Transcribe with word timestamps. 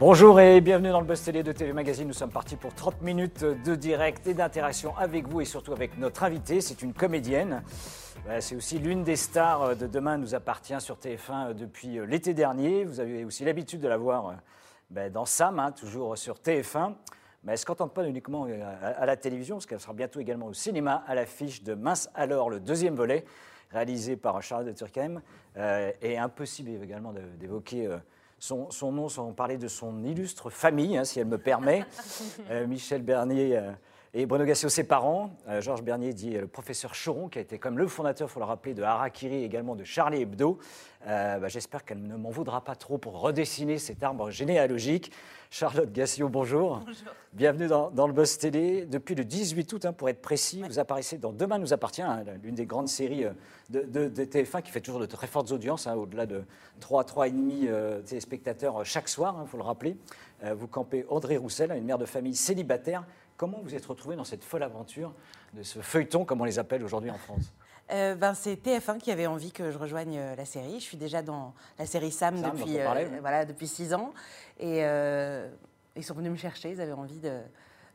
Bonjour 0.00 0.40
et 0.40 0.60
bienvenue 0.60 0.90
dans 0.90 1.00
le 1.00 1.06
Buzz 1.06 1.22
Télé 1.22 1.42
de 1.42 1.52
TV 1.52 1.72
Magazine. 1.72 2.08
Nous 2.08 2.14
sommes 2.14 2.32
partis 2.32 2.56
pour 2.56 2.74
30 2.74 3.02
minutes 3.02 3.44
de 3.44 3.74
direct 3.74 4.26
et 4.26 4.34
d'interaction 4.34 4.96
avec 4.98 5.28
vous 5.28 5.40
et 5.40 5.44
surtout 5.44 5.72
avec 5.72 5.98
notre 5.98 6.24
invitée. 6.24 6.60
C'est 6.60 6.82
une 6.82 6.92
comédienne. 6.92 7.62
Voilà, 8.24 8.40
C'est 8.40 8.56
aussi 8.56 8.78
l'une 8.78 9.04
des 9.04 9.16
stars 9.16 9.76
de 9.76 9.86
Demain 9.86 10.18
nous 10.18 10.34
appartient 10.34 10.80
sur 10.80 10.96
TF1 10.96 11.54
depuis 11.54 11.98
l'été 12.06 12.34
dernier. 12.34 12.84
Vous 12.84 13.00
avez 13.00 13.24
aussi 13.24 13.44
l'habitude 13.44 13.80
de 13.80 13.88
la 13.88 13.96
voir 13.96 14.28
euh, 14.28 14.32
ben, 14.90 15.12
dans 15.12 15.24
Sam, 15.24 15.58
hein, 15.58 15.72
toujours 15.72 16.18
sur 16.18 16.36
TF1. 16.36 16.94
Mais 17.44 17.52
elle 17.52 17.54
ne 17.54 17.58
se 17.58 17.66
contente 17.66 17.92
pas 17.92 18.06
uniquement 18.06 18.46
euh, 18.48 18.94
à, 18.98 19.06
la 19.06 19.16
télévision, 19.16 19.56
parce 19.56 19.66
qu'elle 19.66 19.80
sera 19.80 19.92
bientôt 19.92 20.20
également 20.20 20.46
au 20.46 20.54
cinéma 20.54 21.04
à 21.06 21.14
l'affiche 21.14 21.62
de 21.62 21.74
Mince 21.74 22.10
alors, 22.14 22.50
le 22.50 22.60
deuxième 22.60 22.94
volet, 22.94 23.24
réalisé 23.70 24.16
par 24.16 24.40
Charles 24.42 24.64
de 24.64 24.72
Turckheim. 24.72 25.20
Euh, 25.56 25.92
et 26.02 26.18
impossible 26.18 26.70
également 26.82 27.12
d'évoquer 27.38 27.86
euh, 27.86 27.98
son, 28.40 28.70
son 28.70 28.90
nom 28.90 29.08
sans 29.08 29.32
parler 29.32 29.56
de 29.56 29.68
son 29.68 30.02
illustre 30.02 30.50
famille, 30.50 30.96
hein, 30.96 31.04
si 31.04 31.20
elle 31.20 31.26
me 31.26 31.38
permet. 31.38 31.84
Euh, 32.50 32.66
Michel 32.66 33.02
Bernier 33.02 33.58
et 34.16 34.26
Bruno 34.26 34.44
Gassio, 34.44 34.68
ses 34.68 34.84
parents. 34.84 35.30
Euh, 35.48 35.60
Georges 35.60 35.82
Bernier 35.82 36.12
dit 36.14 36.36
euh, 36.36 36.42
le 36.42 36.46
professeur 36.46 36.92
Choron, 36.94 37.28
qui 37.28 37.38
a 37.38 37.42
été 37.42 37.58
comme 37.58 37.78
le 37.78 37.88
fondateur, 37.88 38.28
il 38.28 38.30
faut 38.30 38.38
le 38.38 38.46
rappeler, 38.46 38.72
de 38.72 38.82
Harakiri 38.84 39.34
et 39.38 39.44
également 39.44 39.74
de 39.74 39.82
Charlie 39.82 40.22
Hebdo. 40.22 40.58
Euh, 41.08 41.38
bah, 41.38 41.48
J'espère 41.48 41.84
qu'elle 41.84 42.00
ne 42.00 42.14
m'en 42.16 42.30
voudra 42.30 42.62
pas 42.62 42.76
trop 42.76 42.96
pour 42.96 43.20
redessiner 43.20 43.76
cet 43.78 44.04
arbre 44.04 44.30
généalogique. 44.30 45.10
Charlotte 45.50 45.90
Gassio, 45.92 46.28
bonjour. 46.28 46.80
Bienvenue 47.32 47.66
dans, 47.66 47.90
dans 47.90 48.06
le 48.06 48.12
Buzz 48.12 48.38
Télé. 48.38 48.86
Depuis 48.86 49.16
le 49.16 49.24
18 49.24 49.72
août, 49.72 49.84
hein, 49.84 49.92
pour 49.92 50.08
être 50.08 50.22
précis, 50.22 50.62
vous 50.64 50.78
apparaissez 50.78 51.18
dans 51.18 51.32
Demain 51.32 51.58
nous 51.58 51.72
appartient, 51.72 52.02
hein, 52.02 52.24
l'une 52.42 52.54
des 52.54 52.66
grandes 52.66 52.88
séries 52.88 53.24
de, 53.70 53.82
de- 53.82 54.08
de 54.08 54.24
TF1 54.24 54.62
qui 54.62 54.70
fait 54.70 54.80
toujours 54.80 55.00
de 55.00 55.06
très 55.06 55.26
fortes 55.26 55.50
audiences, 55.50 55.86
hein, 55.88 55.94
au-delà 55.94 56.26
de 56.26 56.44
3, 56.80 57.02
3,5 57.04 57.66
euh, 57.68 58.00
téléspectateurs 58.02 58.84
chaque 58.84 59.08
soir, 59.08 59.36
il 59.42 59.48
faut 59.48 59.56
le 59.56 59.64
rappeler. 59.64 59.96
Vous 60.56 60.66
campez 60.66 61.06
Audrey 61.08 61.38
Roussel, 61.38 61.72
une 61.74 61.84
mère 61.84 61.96
de 61.96 62.04
famille 62.04 62.34
célibataire. 62.34 63.04
Comment 63.36 63.60
vous 63.62 63.74
êtes 63.74 63.86
retrouvée 63.86 64.16
dans 64.16 64.24
cette 64.24 64.44
folle 64.44 64.62
aventure 64.62 65.12
de 65.54 65.62
ce 65.62 65.80
feuilleton, 65.80 66.24
comme 66.24 66.40
on 66.40 66.44
les 66.44 66.58
appelle 66.58 66.84
aujourd'hui 66.84 67.10
en 67.10 67.18
France? 67.18 67.52
Euh, 67.90 68.14
ben, 68.14 68.32
c'est 68.32 68.54
TF1 68.54 68.98
qui 68.98 69.10
avait 69.10 69.26
envie 69.26 69.52
que 69.52 69.70
je 69.70 69.76
rejoigne 69.76 70.16
euh, 70.16 70.36
la 70.36 70.44
série. 70.44 70.74
Je 70.80 70.84
suis 70.84 70.96
déjà 70.96 71.20
dans 71.22 71.52
la 71.78 71.84
série 71.84 72.10
Sam, 72.12 72.36
Sam, 72.38 72.52
depuis, 72.56 72.78
parlait, 72.78 73.04
euh, 73.04 73.18
voilà, 73.20 73.44
depuis 73.44 73.66
six 73.66 73.92
ans. 73.92 74.14
Et 74.58 74.84
euh, 74.84 75.48
ils 75.96 76.04
sont 76.04 76.14
venus 76.14 76.30
me 76.30 76.36
chercher. 76.36 76.70
Ils 76.70 76.80
avaient 76.80 76.92
envie 76.92 77.18
de, 77.18 77.40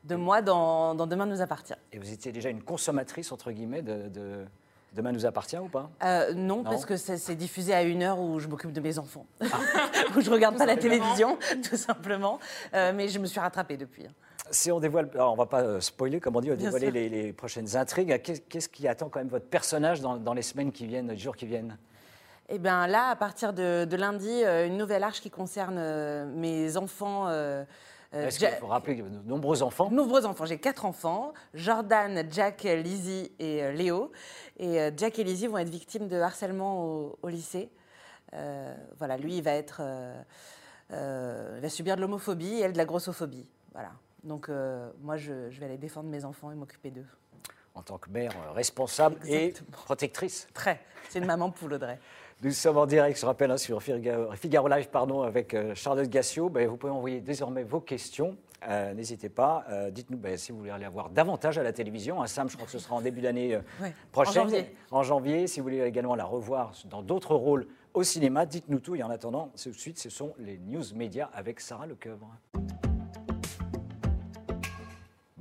de 0.03 0.15
moi 0.15 0.41
dans, 0.41 0.93
dans 0.93 1.07
Demain 1.07 1.25
nous 1.25 1.41
appartient. 1.41 1.73
Et 1.91 1.97
vous 1.97 2.11
étiez 2.11 2.31
déjà 2.31 2.49
une 2.49 2.61
consommatrice, 2.61 3.31
entre 3.31 3.51
guillemets, 3.51 3.81
de, 3.81 4.09
de 4.09 4.45
Demain 4.93 5.11
nous 5.11 5.25
appartient 5.25 5.57
ou 5.57 5.67
pas? 5.67 5.89
Euh, 6.03 6.33
non, 6.33 6.57
Non. 6.57 6.63
parce 6.63 6.85
que 6.85 6.97
c'est 6.97 7.35
diffusé 7.35 7.73
à 7.73 7.83
une 7.83 8.01
heure 8.01 8.19
où 8.19 8.39
je 8.39 8.47
m'occupe 8.47 8.71
de 8.71 8.81
mes 8.81 8.97
enfants. 8.97 9.25
Ah. 9.41 9.45
où 10.17 10.21
je 10.21 10.31
regarde 10.31 10.57
pas 10.57 10.65
la 10.65 10.77
télévision, 10.77 11.37
tout 11.69 11.77
simplement. 11.77 12.39
Euh, 12.73 12.91
mais 12.95 13.07
je 13.07 13.19
me 13.19 13.25
suis 13.27 13.39
rattrapée 13.39 13.77
depuis. 13.77 14.05
Si 14.51 14.71
on 14.71 14.79
dévoile, 14.79 15.09
alors 15.13 15.33
on 15.33 15.35
va 15.35 15.45
pas 15.45 15.61
euh, 15.61 15.79
spoiler, 15.79 16.19
comme 16.19 16.35
on 16.35 16.41
dit, 16.41 16.49
on 16.49 16.55
va 16.55 16.57
dévoiler 16.57 16.91
les, 16.91 17.09
les 17.09 17.33
prochaines 17.33 17.75
intrigues. 17.75 18.21
Qu'est- 18.21 18.47
Qu'est-ce 18.47 18.69
qui 18.69 18.87
attend 18.87 19.09
quand 19.09 19.19
même 19.19 19.27
votre 19.29 19.47
personnage 19.47 20.01
dans, 20.01 20.17
dans 20.17 20.33
les 20.33 20.41
semaines 20.41 20.71
qui 20.71 20.85
viennent, 20.87 21.09
les 21.09 21.17
jours 21.17 21.35
qui 21.35 21.45
viennent? 21.45 21.77
Eh 22.49 22.57
bien 22.57 22.87
là, 22.87 23.09
à 23.09 23.15
partir 23.15 23.53
de, 23.53 23.85
de 23.85 23.95
lundi, 23.95 24.27
euh, 24.43 24.65
une 24.65 24.77
nouvelle 24.77 25.03
arche 25.03 25.21
qui 25.21 25.29
concerne 25.29 25.77
euh, 25.77 26.25
mes 26.25 26.77
enfants. 26.77 27.27
euh, 27.27 27.63
euh, 28.15 28.25
Est-ce 28.27 28.39
qu'il 28.39 28.47
faut 28.49 28.65
rappeler 28.65 28.97
que 28.97 29.01
de 29.03 29.29
nombreux 29.29 29.61
enfants? 29.61 29.91
Nombreux 29.91 30.25
enfants. 30.25 30.45
J'ai 30.45 30.57
quatre 30.57 30.85
enfants 30.85 31.31
Jordan, 31.53 32.23
Jack, 32.31 32.63
Lizzie 32.63 33.31
et 33.37 33.63
euh, 33.63 33.71
Léo. 33.71 34.11
Et 34.57 34.79
euh, 34.81 34.89
Jack 34.97 35.19
et 35.19 35.23
Lizzie 35.23 35.45
vont 35.45 35.59
être 35.59 35.69
victimes 35.69 36.07
de 36.07 36.19
harcèlement 36.19 36.83
au, 36.83 37.19
au 37.21 37.27
lycée. 37.27 37.69
Euh, 38.33 38.73
voilà, 38.97 39.15
lui, 39.17 39.37
il 39.37 39.43
va 39.43 39.51
être, 39.51 39.81
euh, 39.81 40.19
euh, 40.93 41.53
il 41.57 41.61
va 41.61 41.69
subir 41.69 41.95
de 41.97 42.01
l'homophobie 42.01 42.55
et 42.55 42.61
elle 42.61 42.73
de 42.73 42.77
la 42.79 42.85
grossophobie. 42.85 43.47
Voilà. 43.73 43.91
Donc 44.23 44.49
euh, 44.49 44.89
moi, 45.01 45.17
je, 45.17 45.49
je 45.49 45.59
vais 45.59 45.65
aller 45.67 45.77
défendre 45.77 46.09
mes 46.09 46.25
enfants 46.25 46.51
et 46.51 46.55
m'occuper 46.55 46.91
d'eux. 46.91 47.05
en 47.75 47.81
tant 47.81 47.97
que 47.97 48.09
mère 48.09 48.31
euh, 48.47 48.51
responsable 48.51 49.15
et 49.27 49.53
protectrice. 49.71 50.47
Très. 50.53 50.81
C'est 51.09 51.19
une 51.19 51.25
maman 51.25 51.49
poule, 51.51 51.73
Audrey. 51.73 51.99
Nous 52.41 52.51
sommes 52.51 52.77
en 52.77 52.85
direct, 52.85 53.19
je 53.19 53.25
rappelle, 53.25 53.51
hein, 53.51 53.57
sur 53.57 53.81
Figaro, 53.83 54.31
Figaro 54.33 54.67
Live 54.69 54.89
pardon, 54.89 55.23
avec 55.23 55.53
euh, 55.53 55.75
Charlotte 55.75 56.07
Gassio. 56.09 56.47
Ben, 56.49 56.67
vous 56.67 56.77
pouvez 56.77 56.91
envoyer 56.93 57.19
désormais 57.19 57.63
vos 57.63 57.81
questions. 57.81 58.37
Euh, 58.67 58.93
N'hésitez 58.93 59.27
pas. 59.29 59.65
Euh, 59.69 59.89
Dites-nous 59.91 60.17
ben, 60.17 60.37
si 60.37 60.51
vous 60.53 60.59
voulez 60.59 60.69
aller 60.71 60.87
voir 60.87 61.09
davantage 61.09 61.57
à 61.57 61.63
la 61.63 61.73
télévision. 61.73 62.21
Un 62.21 62.27
Sam, 62.27 62.49
je 62.49 62.55
crois 62.55 62.65
que 62.65 62.71
ce 62.71 62.79
sera 62.79 62.95
en 62.95 63.01
début 63.01 63.21
d'année 63.21 63.57
Ouais, 63.81 63.93
prochaine. 64.11 64.43
en 64.43 64.45
janvier. 64.47 64.75
En 64.91 65.03
janvier. 65.03 65.47
Si 65.47 65.59
vous 65.59 65.65
voulez 65.65 65.81
également 65.81 66.15
la 66.15 66.25
revoir 66.25 66.71
dans 66.89 67.01
d'autres 67.01 67.35
rôles 67.35 67.67
au 67.93 68.03
cinéma, 68.03 68.45
dites-nous 68.45 68.79
tout. 68.79 68.95
Et 68.95 69.03
en 69.03 69.09
attendant, 69.09 69.51
tout 69.61 69.69
de 69.69 69.75
suite, 69.75 69.99
ce 69.99 70.09
sont 70.09 70.33
les 70.39 70.57
news 70.59 70.83
médias 70.95 71.29
avec 71.33 71.59
Sarah 71.59 71.87
Lecoeuvre. 71.87 72.29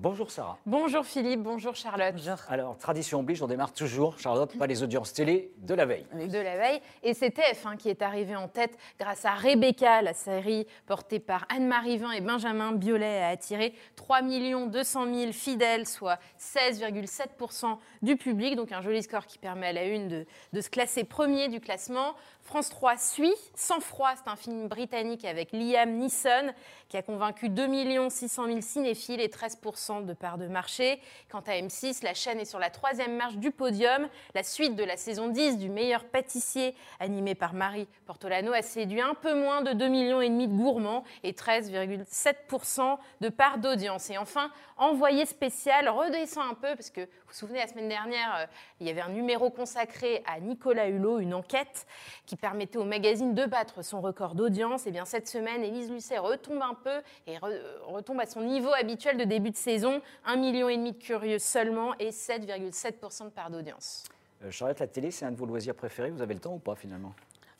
Bonjour 0.00 0.30
Sarah. 0.30 0.58
Bonjour 0.64 1.04
Philippe, 1.04 1.42
bonjour 1.42 1.74
Charlotte. 1.74 2.14
Bonjour. 2.14 2.36
Alors, 2.48 2.78
tradition 2.78 3.18
oblige, 3.18 3.42
on 3.42 3.48
démarre 3.48 3.72
toujours, 3.72 4.16
Charlotte, 4.20 4.56
pas 4.56 4.68
les 4.68 4.84
audiences 4.84 5.12
télé 5.12 5.50
de 5.58 5.74
la 5.74 5.86
veille. 5.86 6.06
De 6.14 6.38
la 6.38 6.56
veille. 6.56 6.80
Et 7.02 7.14
c'est 7.14 7.36
TF1 7.36 7.76
qui 7.76 7.88
est 7.88 8.00
arrivé 8.00 8.36
en 8.36 8.46
tête 8.46 8.78
grâce 9.00 9.24
à 9.24 9.34
Rebecca. 9.34 10.00
La 10.02 10.14
série 10.14 10.68
portée 10.86 11.18
par 11.18 11.46
Anne-Marie 11.48 11.98
Vin 11.98 12.12
et 12.12 12.20
Benjamin 12.20 12.70
Biolay 12.70 13.24
a 13.24 13.30
attiré 13.30 13.74
3 13.96 14.22
200 14.68 15.12
000 15.12 15.32
fidèles, 15.32 15.84
soit 15.84 16.20
16,7% 16.38 17.78
du 18.02 18.16
public. 18.16 18.54
Donc 18.54 18.70
un 18.70 18.82
joli 18.82 19.02
score 19.02 19.26
qui 19.26 19.38
permet 19.38 19.66
à 19.66 19.72
la 19.72 19.84
une 19.84 20.06
de, 20.06 20.26
de 20.52 20.60
se 20.60 20.70
classer 20.70 21.02
premier 21.02 21.48
du 21.48 21.58
classement. 21.58 22.14
France 22.42 22.68
3 22.68 22.96
suit. 22.98 23.34
Sans 23.56 23.80
froid, 23.80 24.12
c'est 24.14 24.30
un 24.30 24.36
film 24.36 24.68
britannique 24.68 25.24
avec 25.24 25.50
Liam 25.52 25.90
Neeson 25.90 26.52
qui 26.88 26.96
a 26.96 27.02
convaincu 27.02 27.48
2 27.48 28.08
600 28.08 28.46
000 28.46 28.60
cinéphiles 28.60 29.20
et 29.20 29.26
13% 29.26 29.87
de 29.88 30.12
part 30.12 30.38
de 30.38 30.46
marché. 30.46 31.00
Quant 31.30 31.40
à 31.46 31.52
M6, 31.52 32.04
la 32.04 32.14
chaîne 32.14 32.38
est 32.38 32.44
sur 32.44 32.58
la 32.58 32.70
troisième 32.70 33.16
marche 33.16 33.36
du 33.36 33.50
podium. 33.50 34.08
La 34.34 34.42
suite 34.42 34.76
de 34.76 34.84
la 34.84 34.96
saison 34.96 35.28
10 35.28 35.58
du 35.58 35.68
meilleur 35.70 36.04
pâtissier, 36.04 36.74
animé 37.00 37.34
par 37.34 37.54
Marie 37.54 37.88
Portolano, 38.06 38.52
a 38.52 38.62
séduit 38.62 39.00
un 39.00 39.14
peu 39.14 39.34
moins 39.34 39.62
de 39.62 39.70
2,5 39.70 39.88
millions 39.88 40.18
de 40.20 40.56
gourmands 40.56 41.04
et 41.22 41.32
13,7% 41.32 42.98
de 43.20 43.28
part 43.28 43.58
d'audience. 43.58 44.10
Et 44.10 44.18
enfin, 44.18 44.50
envoyé 44.76 45.26
spécial, 45.26 45.88
redescend 45.88 46.50
un 46.50 46.54
peu, 46.54 46.74
parce 46.74 46.90
que 46.90 47.00
vous 47.00 47.06
vous 47.28 47.34
souvenez, 47.34 47.58
la 47.58 47.66
semaine 47.66 47.88
dernière, 47.88 48.34
euh, 48.36 48.46
il 48.80 48.86
y 48.86 48.90
avait 48.90 49.00
un 49.00 49.08
numéro 49.10 49.50
consacré 49.50 50.22
à 50.26 50.40
Nicolas 50.40 50.88
Hulot, 50.88 51.18
une 51.20 51.34
enquête 51.34 51.86
qui 52.26 52.36
permettait 52.36 52.78
au 52.78 52.84
magazine 52.84 53.34
de 53.34 53.44
battre 53.44 53.82
son 53.82 54.00
record 54.00 54.34
d'audience. 54.34 54.86
Et 54.86 54.90
bien 54.90 55.04
cette 55.04 55.28
semaine, 55.28 55.62
Élise 55.62 55.90
Lucet 55.90 56.18
retombe 56.18 56.62
un 56.62 56.74
peu 56.74 57.02
et 57.26 57.36
re- 57.36 57.60
retombe 57.86 58.20
à 58.20 58.26
son 58.26 58.40
niveau 58.40 58.72
habituel 58.72 59.16
de 59.16 59.24
début 59.24 59.50
de 59.50 59.56
saison, 59.56 59.77
1,5 59.78 60.38
million 60.38 60.68
et 60.68 60.76
demi 60.76 60.92
de 60.92 60.98
curieux 60.98 61.38
seulement 61.38 61.94
et 61.98 62.10
7,7% 62.10 63.24
de 63.24 63.30
part 63.30 63.50
d'audience. 63.50 64.04
Euh, 64.44 64.50
Charlotte, 64.50 64.78
la 64.78 64.86
télé, 64.86 65.10
c'est 65.10 65.24
un 65.24 65.32
de 65.32 65.36
vos 65.36 65.46
loisirs 65.46 65.74
préférés? 65.74 66.10
Vous 66.10 66.22
avez 66.22 66.34
le 66.34 66.40
temps 66.40 66.54
ou 66.54 66.58
pas 66.58 66.74
finalement? 66.74 67.14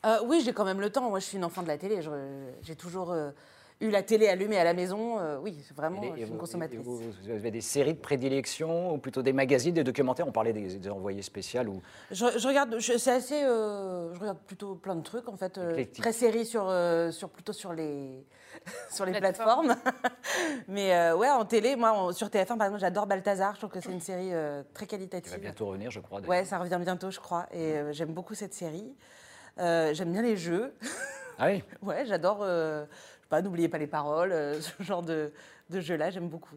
Euh, 0.07 0.19
oui, 0.25 0.43
j'ai 0.45 0.53
quand 0.53 0.65
même 0.65 0.81
le 0.81 0.91
temps. 0.91 1.09
Moi, 1.09 1.19
je 1.19 1.27
suis 1.27 1.37
une 1.37 1.45
enfant 1.45 1.63
de 1.63 1.69
la 1.69 1.79
télé. 1.79 2.01
J'ai 2.63 2.77
toujours 2.77 3.11
euh, 3.11 3.31
eu 3.81 3.91
la 3.91 4.03
télé 4.03 4.29
allumée 4.29 4.59
à 4.59 4.65
la 4.65 4.75
maison. 4.75 5.19
Euh, 5.21 5.39
oui, 5.41 5.57
vraiment, 5.77 6.03
Et 6.03 6.11
je 6.17 6.25
suis 6.25 6.33
une 6.33 6.39
consommatrice. 6.39 6.81
vous, 6.81 6.97
vous 6.99 7.31
avez 7.31 7.51
des 7.51 7.61
séries 7.61 7.95
de 7.95 8.01
prédilection 8.01 8.93
ou 8.93 8.99
plutôt 8.99 9.23
des 9.23 9.33
magazines, 9.33 9.75
des 9.75 9.85
documentaires? 9.85 10.27
On 10.27 10.33
parlait 10.33 10.53
des, 10.53 10.75
des 10.79 10.89
envoyés 10.91 11.23
spéciaux 11.23 11.63
ou 11.63 11.83
Je, 12.11 12.27
je 12.39 12.49
regarde, 12.49 12.77
je- 12.79 12.99
c'est 12.99 13.13
assez, 13.13 13.43
euh, 13.45 14.13
je 14.15 14.19
regarde 14.21 14.39
plutôt 14.47 14.75
plein 14.75 14.97
de 14.97 15.03
trucs 15.03 15.29
en 15.29 15.37
fait, 15.37 15.59
euh, 15.59 15.85
très 15.97 16.13
séries 16.13 16.45
sur, 16.47 16.67
euh, 16.69 17.11
sur 17.13 17.31
plutôt 17.31 17.53
sur 17.53 17.73
les, 17.73 18.25
sur 18.91 19.05
les 19.07 19.13
Plateformes. 19.19 19.77
Mais 20.69 20.93
euh, 20.95 21.17
ouais, 21.17 21.31
en 21.31 21.45
télé, 21.45 21.77
moi 21.77 22.13
sur 22.13 22.29
TF1 22.29 22.57
par 22.59 22.67
exemple, 22.67 22.81
j'adore 22.81 23.07
Balthazar. 23.07 23.55
Je 23.55 23.61
trouve 23.61 23.71
que 23.71 23.81
c'est 23.81 23.93
une 23.93 24.01
série 24.01 24.35
euh, 24.35 24.63
très 24.75 24.87
qui 24.87 24.95
va 24.95 24.99
qualitative. 24.99 25.39
bientôt 25.41 25.67
revenir, 25.67 25.91
je 25.91 26.01
crois. 26.01 26.21
Ouais, 26.23 26.45
ça 26.45 26.59
revient 26.59 26.79
bientôt, 26.81 27.11
je 27.11 27.21
crois, 27.21 27.47
et 27.53 27.75
euh, 27.77 27.93
j'aime 27.93 28.13
beaucoup 28.13 28.35
cette 28.35 28.55
série. 28.55 28.93
Euh, 29.59 29.93
j'aime 29.95 30.13
bien 30.13 30.23
les 30.23 30.37
jeux. 30.37 30.73
Ah 31.39 31.47
oui 31.49 31.63
Ouais, 31.83 32.05
j'adore. 32.07 32.39
euh, 32.43 32.85
pas, 33.29 33.43
n'oubliez 33.43 33.69
pas 33.69 33.79
les 33.79 33.87
paroles, 33.87 34.33
euh, 34.33 34.61
ce 34.61 34.83
genre 34.83 35.03
de, 35.03 35.33
de 35.71 35.81
jeu-là, 35.81 36.11
j'aime 36.11 36.29
beaucoup. 36.29 36.57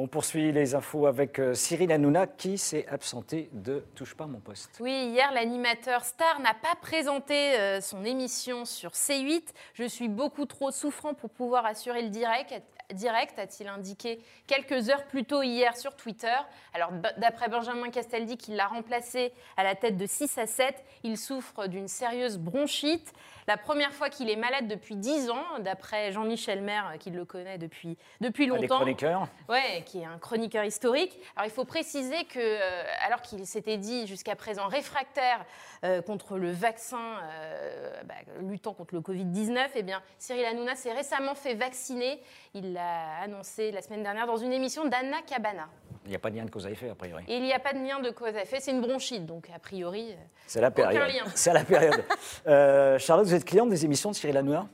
On 0.00 0.06
poursuit 0.06 0.52
les 0.52 0.76
infos 0.76 1.06
avec 1.06 1.40
euh, 1.40 1.54
Cyril 1.54 1.90
Hanouna 1.90 2.28
qui 2.28 2.56
s'est 2.56 2.86
absenté 2.86 3.50
de 3.52 3.84
Touche 3.96 4.14
pas 4.14 4.26
mon 4.26 4.38
poste. 4.38 4.78
Oui, 4.78 5.08
hier, 5.10 5.32
l'animateur 5.32 6.04
Star 6.04 6.38
n'a 6.38 6.54
pas 6.54 6.76
présenté 6.80 7.58
euh, 7.58 7.80
son 7.80 8.04
émission 8.04 8.64
sur 8.64 8.92
C8. 8.92 9.42
Je 9.74 9.82
suis 9.82 10.08
beaucoup 10.08 10.46
trop 10.46 10.70
souffrant 10.70 11.14
pour 11.14 11.30
pouvoir 11.30 11.66
assurer 11.66 12.02
le 12.02 12.10
direct, 12.10 12.54
direct 12.94 13.38
a-t-il 13.38 13.68
indiqué 13.68 14.20
quelques 14.46 14.88
heures 14.88 15.04
plus 15.06 15.24
tôt 15.24 15.42
hier 15.42 15.76
sur 15.76 15.96
Twitter. 15.96 16.36
Alors, 16.74 16.92
d'après 17.16 17.48
Benjamin 17.48 17.90
Castaldi, 17.90 18.36
qui 18.36 18.52
l'a 18.52 18.68
remplacé 18.68 19.32
à 19.56 19.64
la 19.64 19.74
tête 19.74 19.96
de 19.96 20.06
6 20.06 20.38
à 20.38 20.46
7, 20.46 20.76
il 21.02 21.18
souffre 21.18 21.66
d'une 21.66 21.88
sérieuse 21.88 22.38
bronchite. 22.38 23.12
La 23.48 23.56
première 23.56 23.94
fois 23.94 24.10
qu'il 24.10 24.28
est 24.28 24.36
malade 24.36 24.68
depuis 24.68 24.94
10 24.94 25.30
ans, 25.30 25.58
d'après 25.60 26.12
Jean-Michel 26.12 26.60
Maire, 26.60 26.96
qui 27.00 27.08
le 27.08 27.24
connaît 27.24 27.56
depuis, 27.56 27.96
depuis 28.20 28.46
longtemps. 28.46 28.76
chroniqueurs. 28.76 29.26
Ouais, 29.48 29.82
qui 29.86 30.00
est 30.00 30.04
un 30.04 30.18
chroniqueur 30.18 30.64
historique. 30.64 31.18
Alors 31.34 31.46
il 31.46 31.50
faut 31.50 31.64
préciser 31.64 32.26
que, 32.26 32.38
euh, 32.38 32.82
alors 33.06 33.22
qu'il 33.22 33.46
s'était 33.46 33.78
dit 33.78 34.06
jusqu'à 34.06 34.36
présent 34.36 34.66
réfractaire 34.68 35.46
euh, 35.82 36.02
contre 36.02 36.36
le 36.36 36.52
vaccin 36.52 37.00
euh, 37.22 38.02
bah, 38.04 38.16
luttant 38.42 38.74
contre 38.74 38.94
le 38.94 39.00
Covid-19, 39.00 39.68
eh 39.76 39.82
bien 39.82 40.02
Cyril 40.18 40.44
Hanouna 40.44 40.74
s'est 40.74 40.92
récemment 40.92 41.34
fait 41.34 41.54
vacciner. 41.54 42.20
Il 42.52 42.74
l'a 42.74 43.16
annoncé 43.22 43.70
la 43.70 43.80
semaine 43.80 44.02
dernière 44.02 44.26
dans 44.26 44.36
une 44.36 44.52
émission 44.52 44.84
d'Anna 44.84 45.22
Cabana. 45.26 45.70
Il 46.04 46.10
n'y 46.10 46.16
a 46.16 46.18
pas 46.18 46.30
de 46.30 46.36
lien 46.36 46.44
de 46.44 46.50
cause 46.50 46.66
à 46.66 46.70
effet, 46.70 46.88
a 46.90 46.94
priori. 46.94 47.24
Il 47.28 47.42
n'y 47.42 47.52
a 47.52 47.58
pas 47.58 47.72
de 47.72 47.78
lien 47.78 48.00
de 48.00 48.10
cause 48.10 48.34
à 48.34 48.42
effet, 48.42 48.58
c'est 48.60 48.70
une 48.70 48.80
bronchite, 48.80 49.26
donc 49.26 49.48
a 49.54 49.58
priori. 49.58 50.12
euh, 50.12 50.16
C'est 50.46 50.60
la 50.60 50.70
période. 50.70 51.02
C'est 51.34 51.52
la 51.52 51.64
période. 51.64 52.02
Euh, 52.46 52.98
Charlotte, 52.98 53.26
vous 53.26 53.34
êtes 53.34 53.44
cliente 53.44 53.68
des 53.70 53.84
émissions 53.84 54.10
de 54.10 54.16
Cyril 54.16 54.36
Hanouna? 54.36 54.66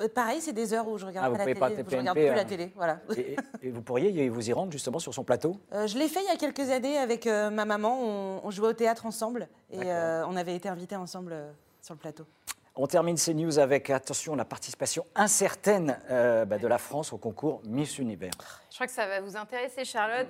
Euh, 0.00 0.08
Pareil, 0.08 0.40
c'est 0.40 0.54
des 0.54 0.72
heures 0.72 0.88
où 0.88 0.96
je 0.96 1.04
regarde 1.04 1.26
Ah, 1.26 1.30
pas 1.36 1.44
la 1.44 1.76
télé. 1.76 1.84
Je 1.90 1.96
regarde 1.98 2.16
plus 2.18 2.28
hein. 2.28 2.34
la 2.34 2.44
télé, 2.46 2.72
voilà. 2.74 3.00
et, 3.18 3.36
et 3.62 3.70
vous 3.70 3.82
pourriez 3.82 4.28
vous 4.30 4.48
y 4.48 4.52
rendre 4.54 4.72
justement 4.72 4.98
sur 4.98 5.12
son 5.12 5.24
plateau? 5.24 5.56
Euh, 5.74 5.86
je 5.86 5.98
l'ai 5.98 6.08
fait 6.08 6.20
il 6.22 6.26
y 6.26 6.30
a 6.30 6.36
quelques 6.36 6.70
années 6.70 6.96
avec 6.96 7.26
euh, 7.26 7.50
ma 7.50 7.66
maman. 7.66 7.98
On, 8.00 8.40
on 8.42 8.50
jouait 8.50 8.68
au 8.68 8.72
théâtre 8.72 9.04
ensemble 9.04 9.46
et 9.70 9.78
euh, 9.82 10.24
on 10.26 10.36
avait 10.36 10.56
été 10.56 10.70
invités 10.70 10.96
ensemble 10.96 11.32
euh, 11.34 11.50
sur 11.82 11.92
le 11.92 11.98
plateau. 12.00 12.24
On 12.76 12.88
termine 12.88 13.16
ces 13.16 13.34
news 13.34 13.60
avec, 13.60 13.88
attention, 13.88 14.34
la 14.34 14.44
participation 14.44 15.06
incertaine 15.14 15.96
euh, 16.10 16.44
bah, 16.44 16.58
de 16.58 16.66
la 16.66 16.78
France 16.78 17.12
au 17.12 17.18
concours 17.18 17.62
Miss 17.64 17.98
Univers. 18.00 18.32
Je 18.68 18.74
crois 18.74 18.88
que 18.88 18.92
ça 18.92 19.06
va 19.06 19.20
vous 19.20 19.36
intéresser, 19.36 19.84
Charlotte. 19.84 20.26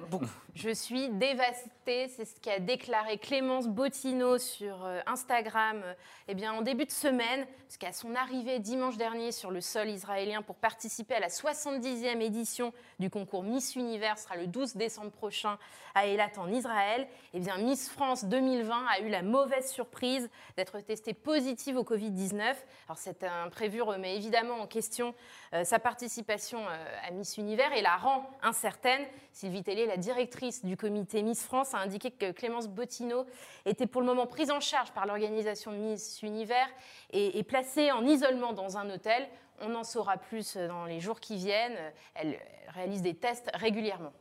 Je 0.54 0.68
suis 0.68 1.08
dévastée, 1.08 2.08
c'est 2.08 2.26
ce 2.26 2.38
qu'a 2.42 2.58
déclaré 2.58 3.16
Clémence 3.16 3.66
Bottino 3.66 4.36
sur 4.36 4.84
euh, 4.84 5.00
Instagram 5.06 5.80
euh, 5.82 5.94
eh 6.28 6.34
bien, 6.34 6.52
en 6.52 6.60
début 6.60 6.84
de 6.84 6.90
semaine, 6.90 7.46
parce 7.66 7.78
qu'à 7.78 7.92
son 7.92 8.14
arrivée 8.14 8.58
dimanche 8.58 8.98
dernier 8.98 9.32
sur 9.32 9.50
le 9.50 9.62
sol 9.62 9.88
israélien 9.88 10.42
pour 10.42 10.56
participer 10.56 11.14
à 11.14 11.20
la 11.20 11.28
70e 11.28 12.20
édition 12.20 12.74
du 12.98 13.08
concours 13.08 13.42
Miss 13.42 13.74
Univers, 13.76 14.18
sera 14.18 14.36
le 14.36 14.46
12 14.46 14.76
décembre 14.76 15.12
prochain 15.12 15.56
à 15.94 16.06
Eilat 16.06 16.32
en 16.36 16.52
Israël, 16.52 17.06
eh 17.32 17.40
bien, 17.40 17.56
Miss 17.56 17.88
France 17.88 18.26
2020 18.26 18.86
a 18.86 19.00
eu 19.00 19.08
la 19.08 19.22
mauvaise 19.22 19.70
surprise 19.70 20.28
d'être 20.58 20.80
testée 20.80 21.14
positive 21.14 21.78
au 21.78 21.82
Covid-19. 21.84 22.33
Alors 22.40 22.98
cet 22.98 23.24
imprévu 23.24 23.82
remet 23.82 24.16
évidemment 24.16 24.60
en 24.60 24.66
question 24.66 25.14
euh, 25.52 25.64
sa 25.64 25.78
participation 25.78 26.58
euh, 26.58 27.08
à 27.08 27.10
Miss 27.10 27.36
Univers 27.38 27.72
et 27.72 27.82
la 27.82 27.96
rend 27.96 28.28
incertaine. 28.42 29.02
Sylvie 29.32 29.62
Tellier, 29.62 29.86
la 29.86 29.96
directrice 29.96 30.64
du 30.64 30.76
comité 30.76 31.22
Miss 31.22 31.44
France, 31.44 31.74
a 31.74 31.78
indiqué 31.78 32.10
que 32.10 32.32
Clémence 32.32 32.68
Bottino 32.68 33.26
était 33.66 33.86
pour 33.86 34.00
le 34.00 34.06
moment 34.06 34.26
prise 34.26 34.50
en 34.50 34.60
charge 34.60 34.92
par 34.92 35.06
l'organisation 35.06 35.72
Miss 35.72 36.22
Univers 36.22 36.68
et, 37.10 37.38
et 37.38 37.42
placée 37.42 37.92
en 37.92 38.04
isolement 38.04 38.52
dans 38.52 38.76
un 38.76 38.90
hôtel. 38.90 39.28
On 39.60 39.74
en 39.74 39.84
saura 39.84 40.16
plus 40.16 40.56
dans 40.56 40.84
les 40.84 41.00
jours 41.00 41.20
qui 41.20 41.36
viennent. 41.36 41.78
Elle 42.14 42.38
réalise 42.68 43.02
des 43.02 43.14
tests 43.14 43.50
régulièrement. 43.54 44.12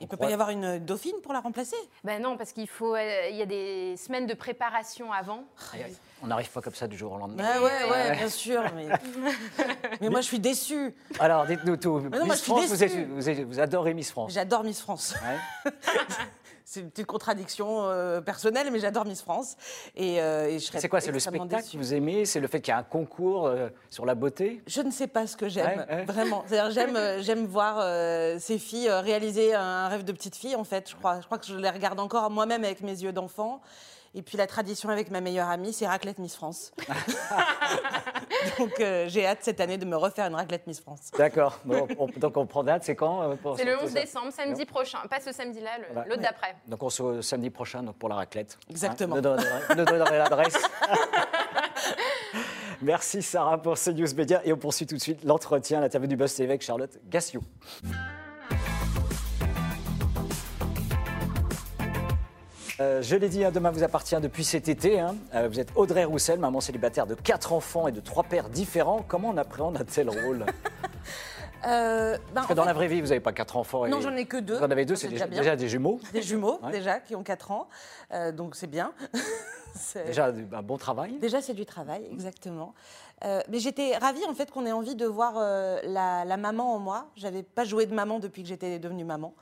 Il 0.00 0.04
ne 0.04 0.08
peut 0.10 0.16
croit- 0.16 0.26
pas 0.26 0.30
y 0.30 0.34
avoir 0.34 0.50
une 0.50 0.78
dauphine 0.78 1.14
pour 1.22 1.32
la 1.32 1.40
remplacer? 1.40 1.76
Ben 2.04 2.20
non, 2.20 2.36
parce 2.36 2.52
qu'il 2.52 2.68
faut, 2.68 2.94
euh, 2.94 3.28
il 3.30 3.36
y 3.36 3.40
a 3.42 3.46
des 3.46 3.96
semaines 3.96 4.26
de 4.26 4.34
préparation 4.34 5.10
avant. 5.10 5.44
On 6.22 6.26
n'arrive 6.26 6.50
pas 6.50 6.60
comme 6.60 6.74
ça 6.74 6.86
du 6.86 6.96
jour 6.98 7.12
au 7.12 7.16
lendemain. 7.18 7.44
Ah 7.46 7.62
ouais, 7.62 7.90
ouais, 7.90 8.16
bien 8.16 8.28
sûr. 8.28 8.62
Mais, 8.74 8.88
mais 10.02 10.08
moi, 10.10 10.20
je 10.20 10.26
suis 10.26 10.38
déçue. 10.38 10.94
Alors, 11.18 11.46
dites-nous 11.46 11.76
tout. 11.78 12.00
Mais 12.00 12.18
non, 12.18 12.26
moi, 12.26 12.34
Miss 12.34 12.38
je 12.38 12.42
suis 12.42 12.52
France, 12.52 12.66
vous, 12.66 12.84
êtes- 12.84 13.08
vous, 13.08 13.28
êtes- 13.30 13.40
vous 13.46 13.58
adorez 13.60 13.94
Miss 13.94 14.10
France. 14.10 14.32
J'adore 14.32 14.64
Miss 14.64 14.80
France. 14.82 15.14
Ouais. 15.64 15.72
C'est 16.68 16.80
une 16.80 16.90
petite 16.90 17.06
contradiction 17.06 17.84
euh, 17.84 18.20
personnelle, 18.20 18.70
mais 18.72 18.80
j'adore 18.80 19.04
Miss 19.04 19.22
France. 19.22 19.54
Et, 19.94 20.20
euh, 20.20 20.48
et 20.48 20.58
je 20.58 20.64
serais 20.64 20.80
C'est 20.80 20.88
quoi 20.88 21.00
C'est 21.00 21.12
le 21.12 21.20
spectacle 21.20 21.62
déçue. 21.62 21.76
que 21.78 21.80
vous 21.80 21.94
aimez? 21.94 22.24
C'est 22.24 22.40
le 22.40 22.48
fait 22.48 22.60
qu'il 22.60 22.72
y 22.72 22.74
a 22.74 22.78
un 22.78 22.82
concours 22.82 23.46
euh, 23.46 23.68
sur 23.88 24.04
la 24.04 24.16
beauté? 24.16 24.64
Je 24.66 24.80
ne 24.80 24.90
sais 24.90 25.06
pas 25.06 25.28
ce 25.28 25.36
que 25.36 25.48
j'aime, 25.48 25.86
Ouais, 25.88 25.94
ouais. 25.94 26.04
vraiment. 26.06 26.42
C'est-à-dire, 26.48 26.72
j'aime, 26.72 26.96
euh, 26.96 27.22
j'aime 27.22 27.46
voir 27.46 27.76
ces 28.40 28.58
filles 28.58 28.90
réaliser 28.90 29.54
un 29.54 29.86
rêve 29.86 30.02
de 30.02 30.10
petite 30.10 30.34
fille, 30.34 30.56
en 30.56 30.64
fait. 30.64 30.90
Je 30.90 30.96
crois, 30.96 31.20
je 31.20 31.26
crois 31.26 31.38
que 31.38 31.46
je 31.46 31.54
les 31.54 31.70
regarde 31.70 32.00
encore 32.00 32.28
moi-même 32.30 32.64
avec 32.64 32.80
mes 32.80 33.00
yeux 33.00 33.12
d'enfant. 33.12 33.60
Et 34.16 34.22
puis 34.22 34.38
la 34.38 34.46
tradition 34.46 34.88
avec 34.88 35.10
ma 35.10 35.20
meilleure 35.20 35.48
amie, 35.50 35.74
c'est 35.74 35.86
raclette 35.86 36.18
Miss 36.18 36.34
France. 36.34 36.72
Donc 38.58 38.80
euh, 38.80 39.04
j'ai 39.08 39.26
hâte 39.26 39.40
cette 39.42 39.60
année 39.60 39.76
de 39.76 39.84
me 39.84 39.94
refaire 39.94 40.26
une 40.26 40.34
raclette 40.34 40.66
Miss 40.66 40.80
France. 40.80 41.10
D'accord. 41.18 41.58
Bon, 41.66 41.86
donc 42.16 42.36
on 42.38 42.46
prend 42.46 42.64
date, 42.64 42.84
c'est 42.84 42.96
quand 42.96 43.22
euh, 43.22 43.34
C'est 43.58 43.64
le 43.64 43.72
sortir 43.72 43.84
11 43.88 43.92
ça 43.92 44.00
décembre, 44.00 44.32
samedi 44.32 44.64
prochain. 44.64 44.98
Pas 45.10 45.20
ce 45.20 45.32
samedi-là, 45.32 45.70
Voilà. 45.92 46.08
l'autre 46.08 46.22
d'après. 46.22 46.56
Donc 46.66 46.82
on 46.82 46.88
se 46.88 47.02
voit 47.02 47.22
samedi 47.22 47.50
prochain 47.50 47.82
donc 47.82 47.96
pour 47.96 48.08
la 48.08 48.14
raclette. 48.14 48.58
Exactement. 48.70 49.16
Hein, 49.16 49.20
nous 49.76 49.84
donnerez- 49.84 50.18
l'adresse. 50.18 50.56
Merci 52.80 53.22
Sarah 53.22 53.60
pour 53.60 53.76
ces 53.76 53.92
news 53.92 54.14
médias 54.16 54.40
et 54.44 54.52
on 54.52 54.56
poursuit 54.56 54.86
tout 54.86 54.96
de 54.96 55.00
suite 55.00 55.24
l'entretien, 55.24 55.80
l'interview 55.80 56.08
du 56.08 56.16
Buzz 56.16 56.34
TV 56.34 56.48
avec 56.48 56.62
Charlotte 56.62 56.98
Gassiou. 57.08 57.42
Euh, 62.80 63.00
je 63.00 63.16
l'ai 63.16 63.28
dit, 63.30 63.42
hein, 63.44 63.50
demain 63.50 63.70
vous 63.70 63.82
appartient 63.82 64.20
depuis 64.20 64.44
cet 64.44 64.68
été. 64.68 65.00
hein. 65.00 65.16
Euh, 65.34 65.48
vous 65.48 65.58
êtes 65.60 65.70
Audrey 65.76 66.04
Roussel, 66.04 66.38
maman 66.38 66.60
célibataire 66.60 67.06
de 67.06 67.14
quatre 67.14 67.52
enfants 67.54 67.88
et 67.88 67.92
de 67.92 68.00
trois 68.00 68.22
pères 68.24 68.50
différents. 68.50 69.02
Comment 69.08 69.30
on 69.30 69.36
appréhende 69.38 69.76
un 69.78 69.84
tel 69.84 70.10
rôle? 70.10 70.44
Euh, 71.66 72.12
ben, 72.16 72.20
Parce 72.34 72.46
que 72.48 72.52
dans 72.52 72.62
fait, 72.62 72.68
la 72.68 72.74
vraie 72.74 72.86
vie, 72.86 73.00
vous 73.00 73.08
n'avez 73.08 73.18
pas 73.18 73.32
quatre 73.32 73.56
enfants. 73.56 73.86
et- 73.86 73.88
Non, 73.88 74.00
j'en 74.00 74.14
ai 74.14 74.26
que 74.26 74.36
deux. 74.36 74.56
Vous 74.58 74.62
en 74.62 74.70
avez 74.70 74.84
deux, 74.84 74.94
c'est 74.94 75.08
déjà, 75.08 75.26
déjà 75.26 75.56
des 75.56 75.68
jumeaux. 75.68 75.98
Des 76.12 76.22
jumeaux, 76.22 76.60
Ouais. 76.62 76.70
déjà, 76.70 77.00
qui 77.00 77.16
ont 77.16 77.24
4 77.24 77.50
ans. 77.50 77.66
Euh, 78.12 78.30
donc 78.30 78.54
c'est 78.54 78.68
bien. 78.68 78.92
Déjà 80.06 80.26
un 80.26 80.62
bon 80.62 80.76
travail. 80.78 81.18
Déjà, 81.18 81.42
c'est 81.42 81.54
du 81.54 81.66
travail, 81.66 82.06
exactement. 82.12 82.72
Euh, 83.24 83.40
mais 83.48 83.58
j'étais 83.58 83.96
ravie 83.96 84.24
en 84.28 84.34
fait 84.34 84.50
qu'on 84.50 84.64
ait 84.64 84.70
envie 84.72 84.94
de 84.94 85.06
voir 85.06 85.34
la, 85.34 86.24
la 86.24 86.36
maman 86.36 86.74
en 86.74 86.78
moi. 86.78 87.08
J'avais 87.16 87.42
pas 87.42 87.64
joué 87.64 87.86
de 87.86 87.94
maman 87.94 88.18
depuis 88.20 88.42
que 88.42 88.48
j'étais 88.48 88.78
devenue 88.78 89.04
maman. 89.04 89.34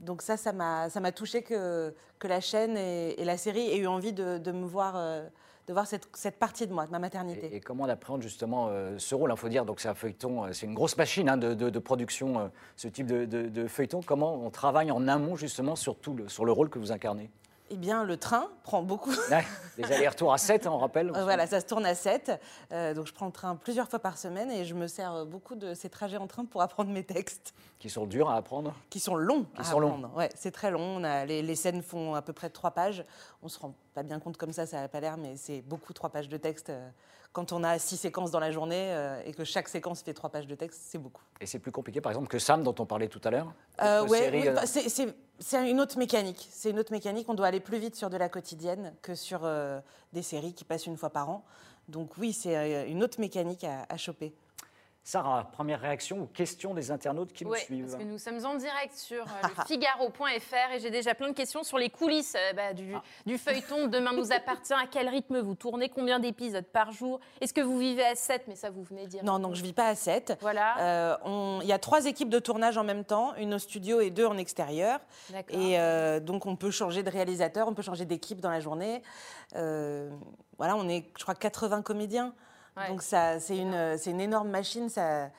Donc 0.00 0.22
ça, 0.22 0.36
ça 0.36 0.52
m'a, 0.52 1.12
touché 1.12 1.42
que, 1.42 1.94
que 2.18 2.28
la 2.28 2.40
chaîne 2.40 2.76
et, 2.76 3.24
la 3.24 3.36
série 3.36 3.68
aient 3.70 3.78
eu 3.78 3.86
envie 3.86 4.12
de, 4.12 4.38
me 4.52 4.66
voir, 4.66 4.94
euh, 4.96 5.26
de 5.66 5.72
voir 5.72 5.86
cette, 5.86 6.08
cette 6.14 6.38
partie 6.38 6.66
de 6.66 6.72
moi, 6.72 6.86
de 6.86 6.90
ma 6.90 6.98
maternité. 6.98 7.54
Et, 7.54 7.60
comment 7.60 7.84
on 7.84 7.88
justement 8.20 8.68
euh, 8.68 8.98
ce 8.98 9.14
rôle 9.14 9.30
Il 9.32 9.38
faut 9.38 9.48
dire, 9.48 9.64
c'est 9.80 9.88
un 9.88 9.94
feuilleton, 9.94 10.44
euh, 10.44 10.52
c'est 10.52 10.66
une 10.66 10.74
grosse 10.74 10.96
machine 10.96 11.28
hein, 11.28 11.36
de, 11.36 11.54
de- 11.54 11.78
production, 11.78 12.50
ce 12.76 12.88
type 12.88 13.06
de, 13.06 13.24
de- 13.24 13.48
de 13.48 13.66
feuilleton. 13.68 14.00
Comment 14.04 14.34
on 14.34 14.50
travaille 14.50 14.90
en 14.90 15.06
amont 15.08 15.36
justement 15.36 15.76
sur, 15.76 15.96
tout 15.96 16.14
le, 16.14 16.28
sur 16.28 16.44
le 16.44 16.52
rôle 16.52 16.68
que 16.70 16.78
vous 16.78 16.92
incarnez? 16.92 17.30
Eh 17.70 17.76
bien, 17.76 18.04
le 18.04 18.16
train 18.18 18.48
prend 18.62 18.82
beaucoup. 18.82 19.10
Les 19.78 19.90
allers-retours 19.90 20.32
à 20.32 20.38
7, 20.38 20.66
on 20.66 20.78
rappelle 20.78 21.08
Euh, 21.16 21.22
voilà, 21.24 21.46
ça 21.46 21.60
se 21.60 21.66
tourne 21.66 21.86
à 21.86 21.94
7. 21.94 22.30
donc 22.94 23.06
je 23.06 23.12
prends 23.12 23.26
le 23.26 23.32
train 23.32 23.56
plusieurs 23.56 23.88
fois 23.88 23.98
par 23.98 24.18
semaine 24.18 24.50
et 24.50 24.64
je 24.64 24.74
me 24.74 24.86
sers 24.86 25.12
euh, 25.12 25.24
beaucoup 25.24 25.54
de 25.56 25.72
ces 25.74 25.88
trajets 25.88 26.18
en 26.18 26.26
train 26.26 26.44
pour 26.44 26.60
apprendre 26.62 26.90
mes 26.90 27.02
textes. 27.04 27.54
Qui 27.78 27.88
sont 27.90 28.06
durs 28.06 28.28
à 28.30 28.36
apprendre. 28.36 28.74
qui 28.90 29.00
sont 29.00 29.16
longs 29.16 29.44
Qui 29.54 29.62
à 29.62 29.64
sont 29.64 29.80
longs. 29.80 29.88
apprendre. 29.96 30.14
Ouais, 30.16 30.28
c'est 30.36 30.50
très 30.52 30.70
long. 30.70 30.80
On 30.98 31.04
a, 31.04 31.24
les, 31.24 31.42
les 31.42 31.54
scènes 31.56 31.82
font 31.82 32.14
à 32.14 32.22
peu 32.22 32.32
près 32.32 32.50
trois 32.50 32.70
pages. 32.70 33.04
On 33.42 33.48
se 33.48 33.58
rend 33.58 33.74
pas 33.94 34.02
bien 34.02 34.20
compte 34.20 34.36
comme 34.36 34.52
ça, 34.52 34.66
ça 34.66 34.80
n'a 34.80 34.88
pas 34.88 35.00
l'air, 35.00 35.16
mais 35.16 35.36
c'est 35.36 35.62
beaucoup 35.62 35.92
trois 35.94 36.10
pages 36.10 36.28
de 36.28 36.36
texte. 36.36 36.68
euh, 36.70 36.88
Quand 37.32 37.50
on 37.52 37.64
a 37.64 37.78
six 37.78 37.96
séquences 37.96 38.30
dans 38.30 38.40
la 38.40 38.52
journée 38.52 38.92
euh, 38.92 39.20
et 39.24 39.32
que 39.32 39.42
chaque 39.44 39.68
séquence 39.68 40.02
fait 40.02 40.14
trois 40.14 40.30
pages 40.30 40.46
de 40.46 40.54
texte, 40.54 40.82
c'est 40.84 40.98
beaucoup. 40.98 41.22
Et 41.40 41.46
c'est 41.46 41.58
plus 41.58 41.72
compliqué 41.72 42.00
par 42.00 42.12
exemple 42.12 42.28
que 42.28 42.38
Sam 42.38 42.62
dont 42.62 42.74
on 42.78 42.86
parlait 42.86 43.08
tout 43.08 43.20
à 43.24 43.30
l'heure. 43.30 43.52
Euh, 43.82 44.06
ouais, 44.06 44.30
oui, 44.32 44.48
euh, 44.48 44.52
bah, 44.52 44.66
c'est- 44.66 45.14
c'est 45.38 45.70
une 45.70 45.80
autre 45.80 45.98
mécanique. 45.98 46.48
C'est 46.50 46.70
une 46.70 46.78
autre 46.78 46.92
mécanique. 46.92 47.28
On 47.28 47.34
doit 47.34 47.46
aller 47.46 47.60
plus 47.60 47.78
vite 47.78 47.96
sur 47.96 48.10
de 48.10 48.16
la 48.16 48.28
quotidienne 48.28 48.94
que 49.02 49.14
sur 49.14 49.40
euh, 49.44 49.80
des 50.12 50.22
séries 50.22 50.54
qui 50.54 50.64
passent 50.64 50.86
une 50.86 50.96
fois 50.96 51.10
par 51.10 51.28
an. 51.28 51.44
Donc 51.88 52.16
oui, 52.18 52.32
c'est 52.32 52.56
euh, 52.56 52.86
une 52.86 53.02
autre 53.02 53.20
mécanique 53.20 53.64
à 53.64 53.96
choper. 53.96 54.34
Sarah, 55.06 55.50
première 55.52 55.80
réaction 55.82 56.20
ou 56.20 56.26
question 56.26 56.72
des 56.72 56.90
internautes 56.90 57.34
qui 57.34 57.44
nous 57.44 57.50
Oui, 57.52 57.58
suivent 57.60 57.84
parce 57.90 58.02
que 58.02 58.08
nous 58.08 58.16
sommes 58.16 58.42
en 58.46 58.54
direct 58.54 58.94
sur 58.96 59.22
euh, 59.24 59.48
le 59.58 59.64
Figaro.fr 59.66 60.72
et 60.74 60.80
j'ai 60.80 60.88
déjà 60.90 61.14
plein 61.14 61.28
de 61.28 61.34
questions 61.34 61.62
sur 61.62 61.76
les 61.76 61.90
coulisses 61.90 62.34
euh, 62.36 62.52
bah, 62.54 62.72
du, 62.72 62.94
Ah. 62.94 63.02
du 63.26 63.36
feuilleton. 63.36 63.88
Demain 63.88 64.14
nous 64.14 64.32
appartient. 64.32 64.72
À 64.72 64.86
quel 64.90 65.10
rythme 65.10 65.40
vous 65.40 65.54
tournez 65.54 65.90
Combien 65.90 66.20
d'épisodes 66.20 66.64
par 66.64 66.90
jour 66.90 67.20
Est-ce 67.42 67.52
que 67.52 67.60
vous 67.60 67.78
vivez 67.78 68.02
à 68.02 68.14
7 68.14 68.44
Mais 68.48 68.56
ça, 68.56 68.70
vous 68.70 68.82
venez 68.82 69.04
de 69.04 69.08
dire. 69.10 69.24
Non, 69.24 69.38
donc 69.38 69.56
je 69.56 69.62
vis 69.62 69.74
pas 69.74 69.88
à 69.88 69.94
7. 69.94 70.38
Voilà. 70.40 70.78
Euh, 70.80 71.16
on- 71.26 71.58
Il 71.60 71.68
y 71.68 71.72
a 71.74 71.78
trois 71.78 72.06
équipes 72.06 72.30
de 72.30 72.38
tournage 72.38 72.78
en 72.78 72.84
même 72.84 73.04
temps, 73.04 73.34
une 73.36 73.52
au 73.52 73.58
studio 73.58 74.00
et 74.00 74.08
deux 74.08 74.24
en 74.26 74.38
extérieur. 74.38 75.00
D'accord. 75.28 75.54
Et 75.60 75.78
euh, 75.78 76.18
donc 76.18 76.46
on 76.46 76.56
peut 76.56 76.70
changer 76.70 77.02
de 77.02 77.10
réalisateur, 77.10 77.68
on 77.68 77.74
peut 77.74 77.82
changer 77.82 78.06
d'équipe 78.06 78.40
dans 78.40 78.50
la 78.50 78.60
journée. 78.60 79.02
Euh, 79.54 80.08
voilà, 80.56 80.76
on 80.76 80.88
est, 80.88 81.04
je 81.18 81.22
crois, 81.24 81.34
80 81.34 81.82
comédiens. 81.82 82.32
Ouais. 82.76 82.88
Donc 82.88 83.02
ça, 83.02 83.38
c'est 83.40 83.56
une, 83.58 83.96
c'est 83.98 84.10
une 84.10 84.20
énorme 84.20 84.48
machine. 84.50 84.88
Ça, 84.88 85.30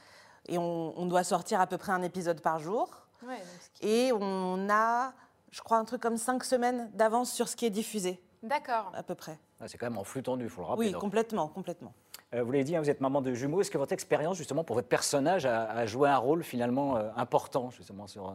et 0.48 0.58
on, 0.58 0.98
on 1.00 1.06
doit 1.06 1.24
sortir 1.24 1.60
à 1.60 1.68
peu 1.68 1.77
près 1.77 1.92
un 1.92 2.01
épisode 2.01 2.42
par 2.42 2.60
jour. 2.60 2.89
Ouais, 3.25 3.38
donc 3.38 3.82
Et 3.82 4.12
on 4.13 4.70
a, 4.70 5.13
je 5.51 5.62
crois, 5.62 5.77
un 5.77 5.86
truc 5.86 6.01
comme 6.01 6.18
cinq 6.18 6.44
semaines 6.44 6.89
d'avance 6.94 7.32
sur 7.32 7.48
ce 7.48 7.56
qui 7.56 7.65
est 7.65 7.70
diffusé, 7.72 8.22
D'accord. 8.44 8.92
à 8.94 9.01
peu 9.04 9.15
près. 9.15 9.39
Ah, 9.60 9.68
C'est 9.68 9.77
quand 9.77 9.88
même 9.89 9.98
en 9.98 10.04
flux 10.04 10.22
tendu, 10.22 10.44
il 10.46 10.50
faut 10.50 10.62
le 10.62 10.68
rappeler. 10.68 10.88
Oui, 10.88 10.92
donc. 10.92 11.01
complètement, 11.01 11.48
complètement. 11.48 11.94
Euh, 12.34 12.44
vous 12.44 12.51
l'avez 12.51 12.63
dit, 12.63 12.75
hein, 12.75 12.82
vous 12.82 12.89
êtes 12.89 13.01
maman 13.01 13.22
de 13.22 13.34
jumeaux. 13.34 13.62
Est-ce 13.62 13.72
que 13.72 13.77
votre 13.77 13.94
expérience, 13.94 14.38
justement, 14.38 14.63
pour 14.63 14.75
votre 14.75 14.88
personnage, 14.88 15.46
a, 15.46 15.63
a 15.72 15.86
joué 15.86 16.10
un 16.10 16.18
rôle 16.18 16.44
finalement 16.44 16.98
euh, 16.98 17.10
important, 17.15 17.70
justement, 17.72 18.06
sur 18.08 18.30
euh, 18.30 18.34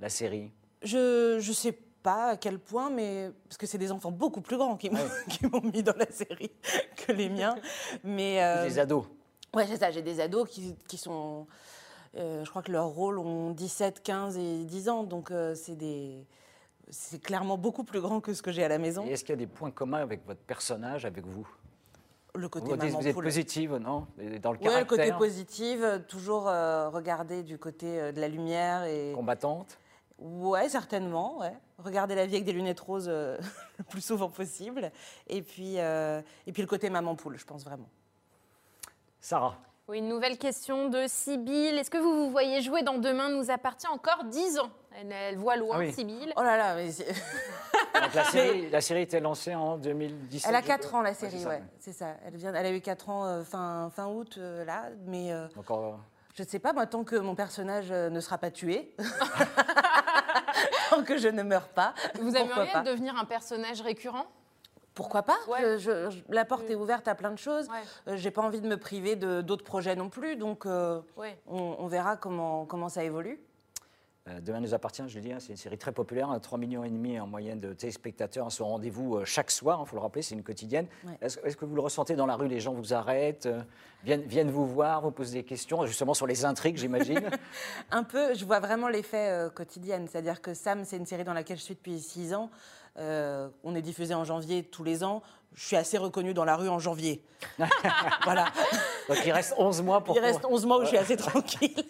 la 0.00 0.08
série? 0.08 0.52
Je 0.82 1.36
ne 1.36 1.52
sais 1.52 1.72
pas 1.72 1.78
à 2.12 2.36
quel 2.36 2.58
point, 2.58 2.90
mais 2.90 3.30
parce 3.48 3.56
que 3.56 3.66
c'est 3.66 3.78
des 3.78 3.90
enfants 3.92 4.10
beaucoup 4.10 4.40
plus 4.40 4.56
grands 4.56 4.76
qui 4.76 4.90
m'ont 4.90 5.60
mis 5.72 5.82
dans 5.82 5.96
la 5.96 6.10
série 6.10 6.50
que 6.96 7.12
les 7.12 7.28
miens. 7.28 7.54
Mais 8.02 8.42
euh, 8.42 8.64
Les 8.64 8.78
ados. 8.78 9.04
ouais, 9.54 9.66
c'est 9.66 9.76
ça. 9.78 9.90
J'ai 9.90 10.02
des 10.02 10.20
ados 10.20 10.48
qui, 10.48 10.74
qui 10.86 10.98
sont, 10.98 11.46
euh, 12.16 12.44
je 12.44 12.50
crois 12.50 12.62
que 12.62 12.72
leur 12.72 12.86
rôle 12.86 13.18
ont 13.18 13.50
17, 13.50 14.02
15 14.02 14.36
et 14.38 14.64
10 14.64 14.88
ans, 14.88 15.04
donc 15.04 15.30
euh, 15.30 15.54
c'est 15.54 15.76
des, 15.76 16.26
c'est 16.90 17.22
clairement 17.22 17.56
beaucoup 17.56 17.84
plus 17.84 18.00
grand 18.00 18.20
que 18.20 18.34
ce 18.34 18.42
que 18.42 18.52
j'ai 18.52 18.64
à 18.64 18.68
la 18.68 18.78
maison. 18.78 19.04
Est-ce 19.06 19.24
qu'il 19.24 19.32
y 19.32 19.34
a 19.34 19.36
des 19.36 19.46
points 19.46 19.70
communs 19.70 20.00
avec 20.02 20.26
votre 20.26 20.40
personnage, 20.40 21.04
avec 21.04 21.26
vous? 21.26 21.46
Le 22.36 22.48
côté 22.48 22.70
Vous, 22.72 22.76
maman 22.76 22.98
vous 22.98 23.06
êtes 23.06 23.14
poule. 23.14 23.24
positive, 23.24 23.76
non? 23.76 24.08
Dans 24.42 24.50
le 24.52 24.58
Ouais, 24.58 24.80
le 24.80 24.84
côté 24.84 25.02
caractère, 25.02 25.18
positif, 25.18 25.78
euh, 25.80 26.00
toujours 26.00 26.48
euh, 26.48 26.88
regarder 26.90 27.44
du 27.44 27.58
côté 27.58 27.86
euh, 28.00 28.10
de 28.12 28.20
la 28.20 28.26
lumière 28.26 28.82
et 28.84 29.12
combattante. 29.14 29.78
Ouais, 30.18 30.68
certainement. 30.68 31.38
Ouais. 31.38 31.52
Regarder 31.78 32.14
la 32.14 32.26
vie 32.26 32.34
avec 32.36 32.44
des 32.44 32.52
lunettes 32.52 32.80
roses 32.80 33.08
euh, 33.08 33.36
le 33.78 33.84
plus 33.84 34.00
souvent 34.04 34.28
possible. 34.28 34.90
Et 35.26 35.42
puis, 35.42 35.78
euh, 35.78 36.22
et 36.46 36.52
puis 36.52 36.62
le 36.62 36.68
côté 36.68 36.88
maman 36.90 37.14
poule, 37.16 37.36
je 37.36 37.44
pense 37.44 37.64
vraiment. 37.64 37.88
Sarah, 39.20 39.56
Oui, 39.88 39.98
une 39.98 40.08
nouvelle 40.08 40.38
question 40.38 40.88
de 40.88 41.06
Sibylle. 41.08 41.78
Est-ce 41.78 41.90
que 41.90 41.98
vous 41.98 42.14
vous 42.26 42.30
voyez 42.30 42.60
jouer 42.60 42.82
dans 42.82 42.98
Demain 42.98 43.30
nous 43.30 43.50
appartient 43.50 43.88
encore 43.88 44.24
10 44.24 44.58
ans? 44.58 44.70
Elle, 44.96 45.10
elle 45.12 45.36
voit 45.38 45.56
loin, 45.56 45.76
Ah 45.76 45.78
oui. 45.80 45.92
Sibylle. 45.92 46.32
Oh 46.36 46.42
là 46.42 46.56
là, 46.56 46.74
mais 46.76 46.88
donc 48.00 48.14
la, 48.14 48.24
série, 48.30 48.70
la 48.70 48.80
série 48.80 49.02
était 49.02 49.18
lancée 49.20 49.54
en 49.54 49.76
2017 49.78 50.48
elle 50.48 50.54
a 50.56 50.60
je 50.60 50.66
4 50.66 50.86
crois. 50.86 51.00
ans 51.00 51.02
la 51.02 51.14
série, 51.14 51.32
c'est 51.38 51.42
ça, 51.42 51.48
ouais, 51.48 51.62
c'est 51.80 51.92
ça. 51.92 52.16
Elle, 52.24 52.36
vient, 52.36 52.54
elle 52.54 52.66
a 52.66 52.70
eu 52.72 52.80
4 52.80 53.08
ans 53.08 53.24
euh, 53.26 53.42
fin, 53.42 53.90
fin 53.90 54.06
août, 54.06 54.36
euh, 54.38 54.64
là. 54.64 54.90
Mais 55.06 55.32
euh, 55.32 55.46
euh, 55.70 55.92
je 56.36 56.42
ne 56.42 56.48
sais 56.48 56.58
pas, 56.60 56.72
moi, 56.72 56.86
tant 56.86 57.02
que 57.02 57.16
mon 57.16 57.34
personnage 57.34 57.88
euh, 57.90 58.08
ne 58.10 58.20
sera 58.20 58.38
pas 58.38 58.50
tué, 58.52 58.94
tant 60.96 61.02
que 61.04 61.16
je 61.18 61.28
ne 61.28 61.42
meurs 61.42 61.68
pas, 61.68 61.94
Vous 62.20 62.34
aimeriez 62.36 62.70
pas 62.72 62.82
devenir 62.82 63.16
un 63.16 63.24
personnage 63.24 63.80
récurrent? 63.80 64.26
Pourquoi 64.94 65.22
pas? 65.24 65.36
Ouais. 65.48 65.60
Je- 65.60 65.78
je- 65.78 66.10
je- 66.10 66.22
La 66.28 66.44
porte 66.44 66.70
est 66.70 66.76
ouverte 66.76 67.08
à 67.08 67.14
plein 67.16 67.32
de 67.32 67.38
choses. 67.38 67.68
Ouais. 67.68 68.12
Euh, 68.12 68.16
J'ai 68.16 68.30
pas 68.30 68.42
envie 68.42 68.60
de 68.60 68.68
me 68.68 68.76
priver 68.76 69.16
de- 69.16 69.40
d'autres 69.40 69.64
projets 69.64 69.96
non 69.96 70.08
plus, 70.08 70.36
donc 70.36 70.66
euh, 70.66 71.00
Ouais. 71.16 71.36
on, 71.48 71.76
on 71.80 71.86
verra 71.88 72.16
comment, 72.16 72.64
comment 72.64 72.88
ça 72.88 73.02
évolue. 73.02 73.40
Euh, 74.26 74.40
Demain 74.40 74.60
nous 74.60 74.72
appartient, 74.72 75.02
je 75.06 75.18
dit, 75.18 75.32
hein, 75.32 75.36
c'est 75.38 75.50
une 75.50 75.58
série 75.58 75.76
très 75.76 75.92
populaire, 75.92 76.30
hein, 76.30 76.38
3 76.38 76.56
millions 76.56 76.82
et 76.82 76.88
demi 76.88 77.20
en 77.20 77.26
moyenne 77.26 77.60
de 77.60 77.74
téléspectateurs 77.74 78.46
à 78.46 78.50
son 78.50 78.66
rendez-vous 78.66 79.16
euh, 79.16 79.24
chaque 79.26 79.50
soir, 79.50 79.82
il 79.84 79.86
faut 79.86 79.96
le 79.96 80.00
rappeler, 80.00 80.22
c'est 80.22 80.34
une 80.34 80.42
quotidienne. 80.42 80.86
Ouais. 81.04 81.18
Est-ce 81.20 81.56
que 81.56 81.66
vous 81.66 81.74
le 81.74 81.82
ressentez 81.82 82.16
dans 82.16 82.24
la 82.24 82.34
rue, 82.34 82.48
les 82.48 82.60
gens 82.60 82.72
vous 82.72 82.94
arrêtent, 82.94 83.44
euh, 83.44 83.60
viennent, 84.02 84.22
viennent 84.22 84.50
vous 84.50 84.66
voir, 84.66 85.02
vous 85.02 85.10
posent 85.10 85.32
des 85.32 85.42
questions, 85.42 85.84
justement 85.84 86.14
sur 86.14 86.26
les 86.26 86.46
intrigues, 86.46 86.78
j'imagine? 86.78 87.28
Un 87.90 88.02
peu, 88.02 88.32
je 88.32 88.46
vois 88.46 88.60
vraiment 88.60 88.88
l'effet 88.88 89.28
euh, 89.28 89.50
quotidien. 89.50 90.02
C'est-à-dire 90.10 90.40
que 90.40 90.54
Sam, 90.54 90.86
c'est 90.86 90.96
une 90.96 91.06
série 91.06 91.24
dans 91.24 91.34
laquelle 91.34 91.58
je 91.58 91.64
suis 91.64 91.74
depuis 91.74 92.00
six 92.00 92.32
ans. 92.32 92.50
On 92.96 93.74
est 93.74 93.82
diffusé 93.82 94.14
en 94.14 94.24
janvier 94.24 94.62
tous 94.62 94.84
les 94.84 95.02
ans. 95.02 95.20
Je 95.54 95.64
suis 95.64 95.76
assez 95.76 95.98
reconnue 95.98 96.34
dans 96.34 96.44
la 96.44 96.56
rue 96.56 96.68
en 96.68 96.78
janvier. 96.78 97.22
voilà. 98.24 98.46
Donc 99.08 99.18
il 99.24 99.32
reste 99.32 99.54
11 99.56 99.82
mois 99.82 100.02
pour... 100.02 100.16
Il 100.16 100.20
reste 100.20 100.44
11 100.44 100.66
mois 100.66 100.78
où 100.78 100.82
je 100.82 100.88
suis 100.88 100.98
assez 100.98 101.16
tranquille. 101.16 101.74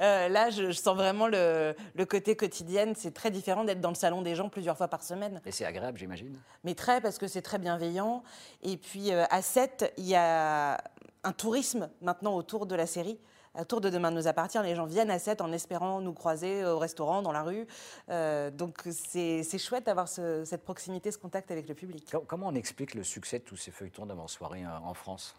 Euh, 0.00 0.28
là, 0.28 0.50
je, 0.50 0.70
je 0.70 0.78
sens 0.78 0.94
vraiment 0.94 1.26
le, 1.26 1.74
le 1.94 2.04
côté 2.04 2.36
quotidien. 2.36 2.92
C'est 2.94 3.14
très 3.14 3.30
différent 3.30 3.64
d'être 3.64 3.80
dans 3.80 3.88
le 3.88 3.94
salon 3.94 4.20
des 4.22 4.34
gens 4.34 4.48
plusieurs 4.48 4.76
fois 4.76 4.88
par 4.88 5.02
semaine. 5.02 5.40
Et 5.46 5.52
c'est 5.52 5.64
agréable, 5.64 5.98
j'imagine. 5.98 6.38
Mais 6.64 6.74
très, 6.74 7.00
parce 7.00 7.16
que 7.16 7.26
c'est 7.26 7.40
très 7.42 7.58
bienveillant. 7.58 8.22
Et 8.62 8.76
puis, 8.76 9.12
euh, 9.12 9.24
à 9.30 9.40
7, 9.40 9.94
il 9.96 10.06
y 10.06 10.14
a 10.14 10.78
un 11.24 11.32
tourisme 11.32 11.88
maintenant 12.02 12.36
autour 12.36 12.66
de 12.66 12.74
la 12.74 12.86
série. 12.86 13.18
Autour 13.58 13.80
de 13.80 13.88
Demain 13.88 14.10
nous 14.10 14.26
appartient, 14.26 14.58
les 14.62 14.74
gens 14.74 14.84
viennent 14.86 15.10
à 15.10 15.18
7 15.18 15.40
en 15.40 15.52
espérant 15.52 16.00
nous 16.00 16.12
croiser 16.12 16.64
au 16.64 16.78
restaurant, 16.78 17.22
dans 17.22 17.30
la 17.32 17.42
rue. 17.42 17.66
Euh, 18.08 18.50
donc 18.50 18.78
c'est 18.90 19.58
chouette 19.58 19.86
d'avoir 19.86 20.08
ce- 20.08 20.44
cette 20.44 20.64
proximité, 20.64 21.12
ce 21.12 21.18
contact 21.18 21.50
avec 21.52 21.68
le 21.68 21.74
public. 21.74 22.08
Com- 22.10 22.24
Comment 22.26 22.48
on 22.48 22.54
explique 22.54 22.94
le 22.94 23.04
succès 23.04 23.38
de 23.38 23.44
tous 23.44 23.56
ces 23.56 23.70
feuilletons 23.70 24.06
d'avant-soirée 24.06 24.64
euh, 24.64 24.78
en 24.84 24.94
France? 24.94 25.34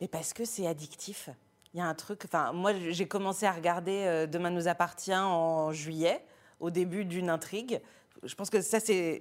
Mais 0.00 0.08
parce 0.08 0.32
que 0.32 0.44
c'est 0.44 0.66
addictif. 0.66 1.28
Il 1.74 1.78
y 1.78 1.80
a 1.82 1.86
un 1.86 1.94
truc. 1.94 2.22
Enfin, 2.24 2.52
moi, 2.52 2.72
j'ai 2.72 3.06
commencé 3.06 3.46
à 3.46 3.52
regarder 3.52 4.04
euh, 4.06 4.26
Demain 4.26 4.50
nous 4.50 4.68
appartient 4.68 5.14
en 5.14 5.70
juillet, 5.72 6.24
au 6.60 6.70
début 6.70 7.04
d'une 7.04 7.28
intrigue. 7.28 7.80
Je 8.24 8.34
pense 8.34 8.50
que 8.50 8.60
ça, 8.60 8.78
c'est 8.80 9.20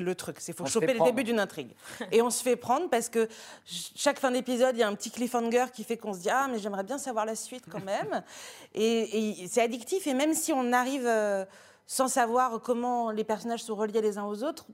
le 0.00 0.14
truc. 0.14 0.36
C'est 0.40 0.52
faut 0.52 0.64
On 0.64 0.66
choper 0.66 0.88
le 0.88 0.94
prendre. 0.94 1.10
début 1.10 1.24
d'une 1.24 1.40
intrigue. 1.40 1.74
Et 2.12 2.22
on 2.22 2.30
se 2.30 2.42
fait 2.42 2.56
prendre 2.56 2.88
parce 2.90 3.08
que 3.08 3.28
ch- 3.64 3.92
chaque 3.96 4.18
fin 4.18 4.30
d'épisode, 4.30 4.76
il 4.76 4.80
y 4.80 4.82
a 4.82 4.88
un 4.88 4.94
petit 4.94 5.10
cliffhanger 5.10 5.66
qui 5.72 5.84
fait 5.84 5.96
qu'on 5.96 6.12
se 6.12 6.20
dit 6.20 6.30
Ah, 6.30 6.48
mais 6.50 6.58
j'aimerais 6.58 6.84
bien 6.84 6.98
savoir 6.98 7.26
la 7.26 7.34
suite 7.34 7.64
quand 7.70 7.84
même. 7.84 8.22
et 8.74 9.42
et 9.42 9.48
c'est 9.48 9.62
addictif. 9.62 10.06
Et 10.06 10.14
même 10.14 10.34
si 10.34 10.52
on 10.52 10.72
arrive 10.72 11.06
euh, 11.06 11.44
sans 11.86 12.08
savoir 12.08 12.60
comment 12.60 13.10
les 13.10 13.24
personnages 13.24 13.62
sont 13.64 13.74
reliés 13.76 14.00
les 14.00 14.18
uns 14.18 14.24
aux 14.24 14.42
autres, 14.44 14.66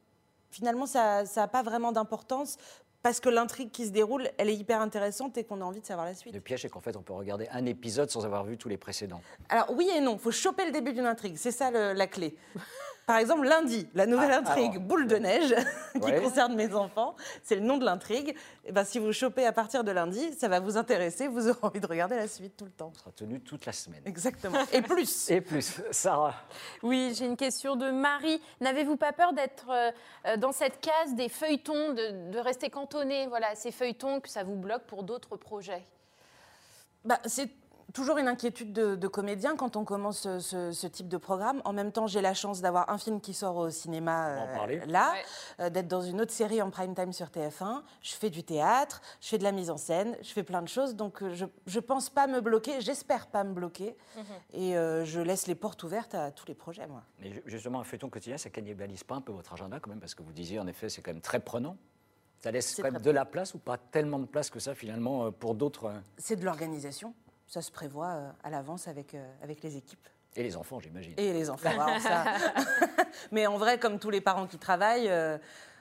finalement, 0.51 0.87
ça 0.87 1.23
n'a 1.37 1.49
pas 1.49 1.63
vraiment 1.63 1.93
d'importance 1.93 2.57
parce 3.03 3.21
que 3.21 3.29
l'intrigue 3.29 3.71
qui 3.71 3.87
se 3.87 3.91
déroule, 3.91 4.29
elle 4.37 4.49
est 4.49 4.57
hyper 4.57 4.81
intéressante 4.81 5.39
et 5.39 5.45
qu'on 5.45 5.61
a 5.61 5.65
envie 5.65 5.81
de 5.81 5.87
savoir 5.87 6.07
la 6.07 6.15
suite. 6.15 6.35
Le 6.35 6.41
piège, 6.41 6.63
c'est 6.63 6.69
qu'en 6.69 6.81
fait, 6.81 6.97
on 6.97 7.03
peut 7.03 7.13
regarder 7.13 7.47
un 7.53 7.65
épisode 7.65 8.11
sans 8.11 8.25
avoir 8.25 8.43
vu 8.45 8.59
tous 8.59 8.69
les 8.69 8.77
précédents. 8.79 9.21
Alors 9.49 9.71
oui 9.71 9.89
et 9.95 10.01
non, 10.01 10.15
il 10.15 10.19
faut 10.19 10.33
choper 10.33 10.65
le 10.67 10.73
début 10.73 10.93
d'une 10.93 11.07
intrigue, 11.07 11.37
c'est 11.37 11.53
ça 11.53 11.71
le- 11.71 11.93
la 11.93 12.07
clé. 12.09 12.35
Par 13.07 13.19
exemple, 13.19 13.47
lundi, 13.47 13.89
la 13.95 14.05
nouvelle 14.07 14.33
Ah, 14.33 14.39
intrigue 14.39 14.73
alors. 14.73 14.83
Boule 14.83 15.07
de 15.07 15.15
neige 15.17 15.55
qui 15.93 16.01
Ouais. 16.01 16.21
concerne 16.21 16.57
mes 16.57 16.75
enfants, 16.75 17.15
c'est 17.45 17.55
le 17.55 17.61
nom 17.61 17.79
de 17.79 17.85
l'intrigue. 17.85 18.35
Et 18.65 18.73
ben, 18.73 18.83
si 18.85 18.99
vous 18.99 19.13
chopez 19.13 19.47
à 19.47 19.53
partir 19.53 19.85
de 19.85 19.93
lundi, 19.93 20.33
ça 20.35 20.49
va 20.49 20.59
vous 20.59 20.77
intéresser, 20.77 21.29
vous 21.29 21.49
aurez 21.49 21.59
envie 21.63 21.79
de 21.81 21.87
regarder 21.87 22.17
la 22.17 22.27
suite 22.27 22.57
tout 22.57 22.65
le 22.65 22.73
temps. 22.73 22.91
On 22.93 22.99
sera 22.99 23.13
tenu 23.13 23.41
toute 23.41 23.65
la 23.65 23.73
semaine. 23.73 24.03
Exactement. 24.05 24.59
Et 24.73 24.83
plus. 24.83 25.31
Et 25.31 25.41
plus, 25.41 25.81
Sarah. 25.93 26.35
Oui, 26.83 27.15
j'ai 27.17 27.27
une 27.27 27.37
question 27.37 27.77
de 27.77 27.93
Marie. 27.93 28.41
N'avez-vous 28.61 28.97
pas 28.97 29.13
peur 29.13 29.33
d'être 29.33 29.67
euh, 29.71 30.37
dans 30.39 30.51
cette 30.53 30.81
case 30.81 31.15
des 31.15 31.29
feuilletons, 31.29 31.93
de, 31.93 32.33
de 32.33 32.39
rester 32.41 32.71
cantonné 32.71 33.29
voilà, 33.29 33.51
à 33.51 33.55
ces 33.55 33.71
feuilletons, 33.71 34.19
que 34.21 34.29
ça 34.29 34.43
vous 34.43 34.57
bloque 34.57 34.83
pour 34.83 35.05
d'autres 35.05 35.37
projets? 35.37 35.85
Bah, 37.05 37.21
c'est 37.27 37.51
toujours 37.97 38.19
une 38.19 38.29
inquiétude 38.29 38.75
de, 38.75 38.95
de 38.95 39.09
comédien 39.09 39.57
quand 39.57 39.75
on 39.77 39.85
commence 39.85 40.19
ce, 40.21 40.39
ce- 40.39 40.71
ce 40.73 40.87
type 40.87 41.09
de 41.09 41.17
programme. 41.17 41.63
En 41.65 41.73
même 41.73 41.93
temps, 41.93 42.07
j'ai 42.07 42.21
la 42.21 42.35
chance 42.35 42.61
d'avoir 42.61 42.91
un 42.91 42.99
film 42.99 43.23
qui 43.23 43.33
sort 43.33 43.57
au 43.57 43.71
cinéma 43.71 44.29
euh, 44.69 44.87
là, 44.87 45.13
Ouais. 45.13 45.65
euh, 45.65 45.71
d'être 45.71 45.89
dans 45.89 46.03
une 46.03 46.21
autre 46.21 46.31
série 46.33 46.61
en 46.61 46.71
prime 46.71 46.95
time 46.95 47.13
sur 47.15 47.29
TF1. 47.29 47.83
Je 48.03 48.13
fais 48.13 48.29
du 48.29 48.45
théâtre, 48.45 49.01
je 49.23 49.29
fais 49.29 49.39
de 49.39 49.45
la 49.45 49.53
mise 49.53 49.71
en 49.71 49.79
scène, 49.79 50.15
je 50.21 50.31
fais 50.31 50.43
plein 50.43 50.61
de 50.61 50.69
choses. 50.69 50.95
Donc, 50.95 51.23
euh, 51.23 51.33
je 51.35 51.47
ne 51.75 51.81
pense 51.81 52.11
pas 52.11 52.27
me 52.27 52.41
bloquer, 52.43 52.83
j'espère 52.83 53.29
pas 53.29 53.45
me 53.45 53.55
bloquer. 53.55 53.97
Et 54.53 54.77
euh, 54.77 55.05
je 55.07 55.21
laisse 55.21 55.47
les 55.47 55.55
portes 55.55 55.83
ouvertes 55.83 56.15
à 56.15 56.31
tous 56.31 56.47
les 56.47 56.55
projets, 56.55 56.87
moi. 56.87 57.03
Mais 57.21 57.33
ju- 57.33 57.43
justement, 57.47 57.81
un 57.81 57.85
feuilleton 57.85 58.11
quotidien, 58.11 58.37
ça 58.37 58.51
cannibalise 58.51 59.05
pas 59.05 59.15
un 59.15 59.21
peu 59.23 59.33
votre 59.33 59.55
agenda 59.55 59.81
quand 59.81 59.89
même 59.91 60.01
Parce 60.01 60.15
que 60.15 60.23
vous 60.23 60.33
disiez, 60.33 60.61
en 60.61 60.67
effet, 60.67 60.91
c'est 60.91 61.01
quand 61.01 61.13
même 61.13 61.23
très 61.23 61.41
prenant. 61.41 61.77
Ça 62.41 62.51
laisse 62.51 62.75
quand 62.77 62.83
même 62.93 63.01
de 63.01 63.11
la 63.11 63.25
place 63.25 63.55
ou 63.55 63.59
pas 63.59 63.79
tellement 63.79 64.19
de 64.19 64.27
place 64.27 64.51
que 64.51 64.61
ça, 64.61 64.75
finalement, 64.75 65.25
euh, 65.25 65.31
pour 65.31 65.55
d'autres. 65.55 65.87
euh, 65.87 65.99
C'est 66.19 66.37
de 66.37 66.45
l'organisation. 66.45 67.15
Ça 67.47 67.63
se 67.63 67.71
prévoit 67.71 68.07
euh, 68.09 68.31
à 68.45 68.51
l'avance 68.51 68.89
avec, 68.89 69.15
euh, 69.15 69.25
avec 69.43 69.63
les 69.63 69.77
équipes. 69.77 70.09
Et 70.35 70.43
les 70.43 70.57
enfants, 70.57 70.81
j'imagine. 70.81 71.15
Et 71.17 71.33
les 71.33 71.49
enfants, 71.49 71.71
alors 71.71 71.99
ça. 72.01 72.25
Mais 73.33 73.47
en 73.47 73.57
vrai, 73.57 73.79
comme 73.79 73.99
tous 73.99 74.11
les 74.11 74.21
parents 74.21 74.47
qui 74.47 74.59
travaillent, 74.59 75.09
euh, 75.09 75.39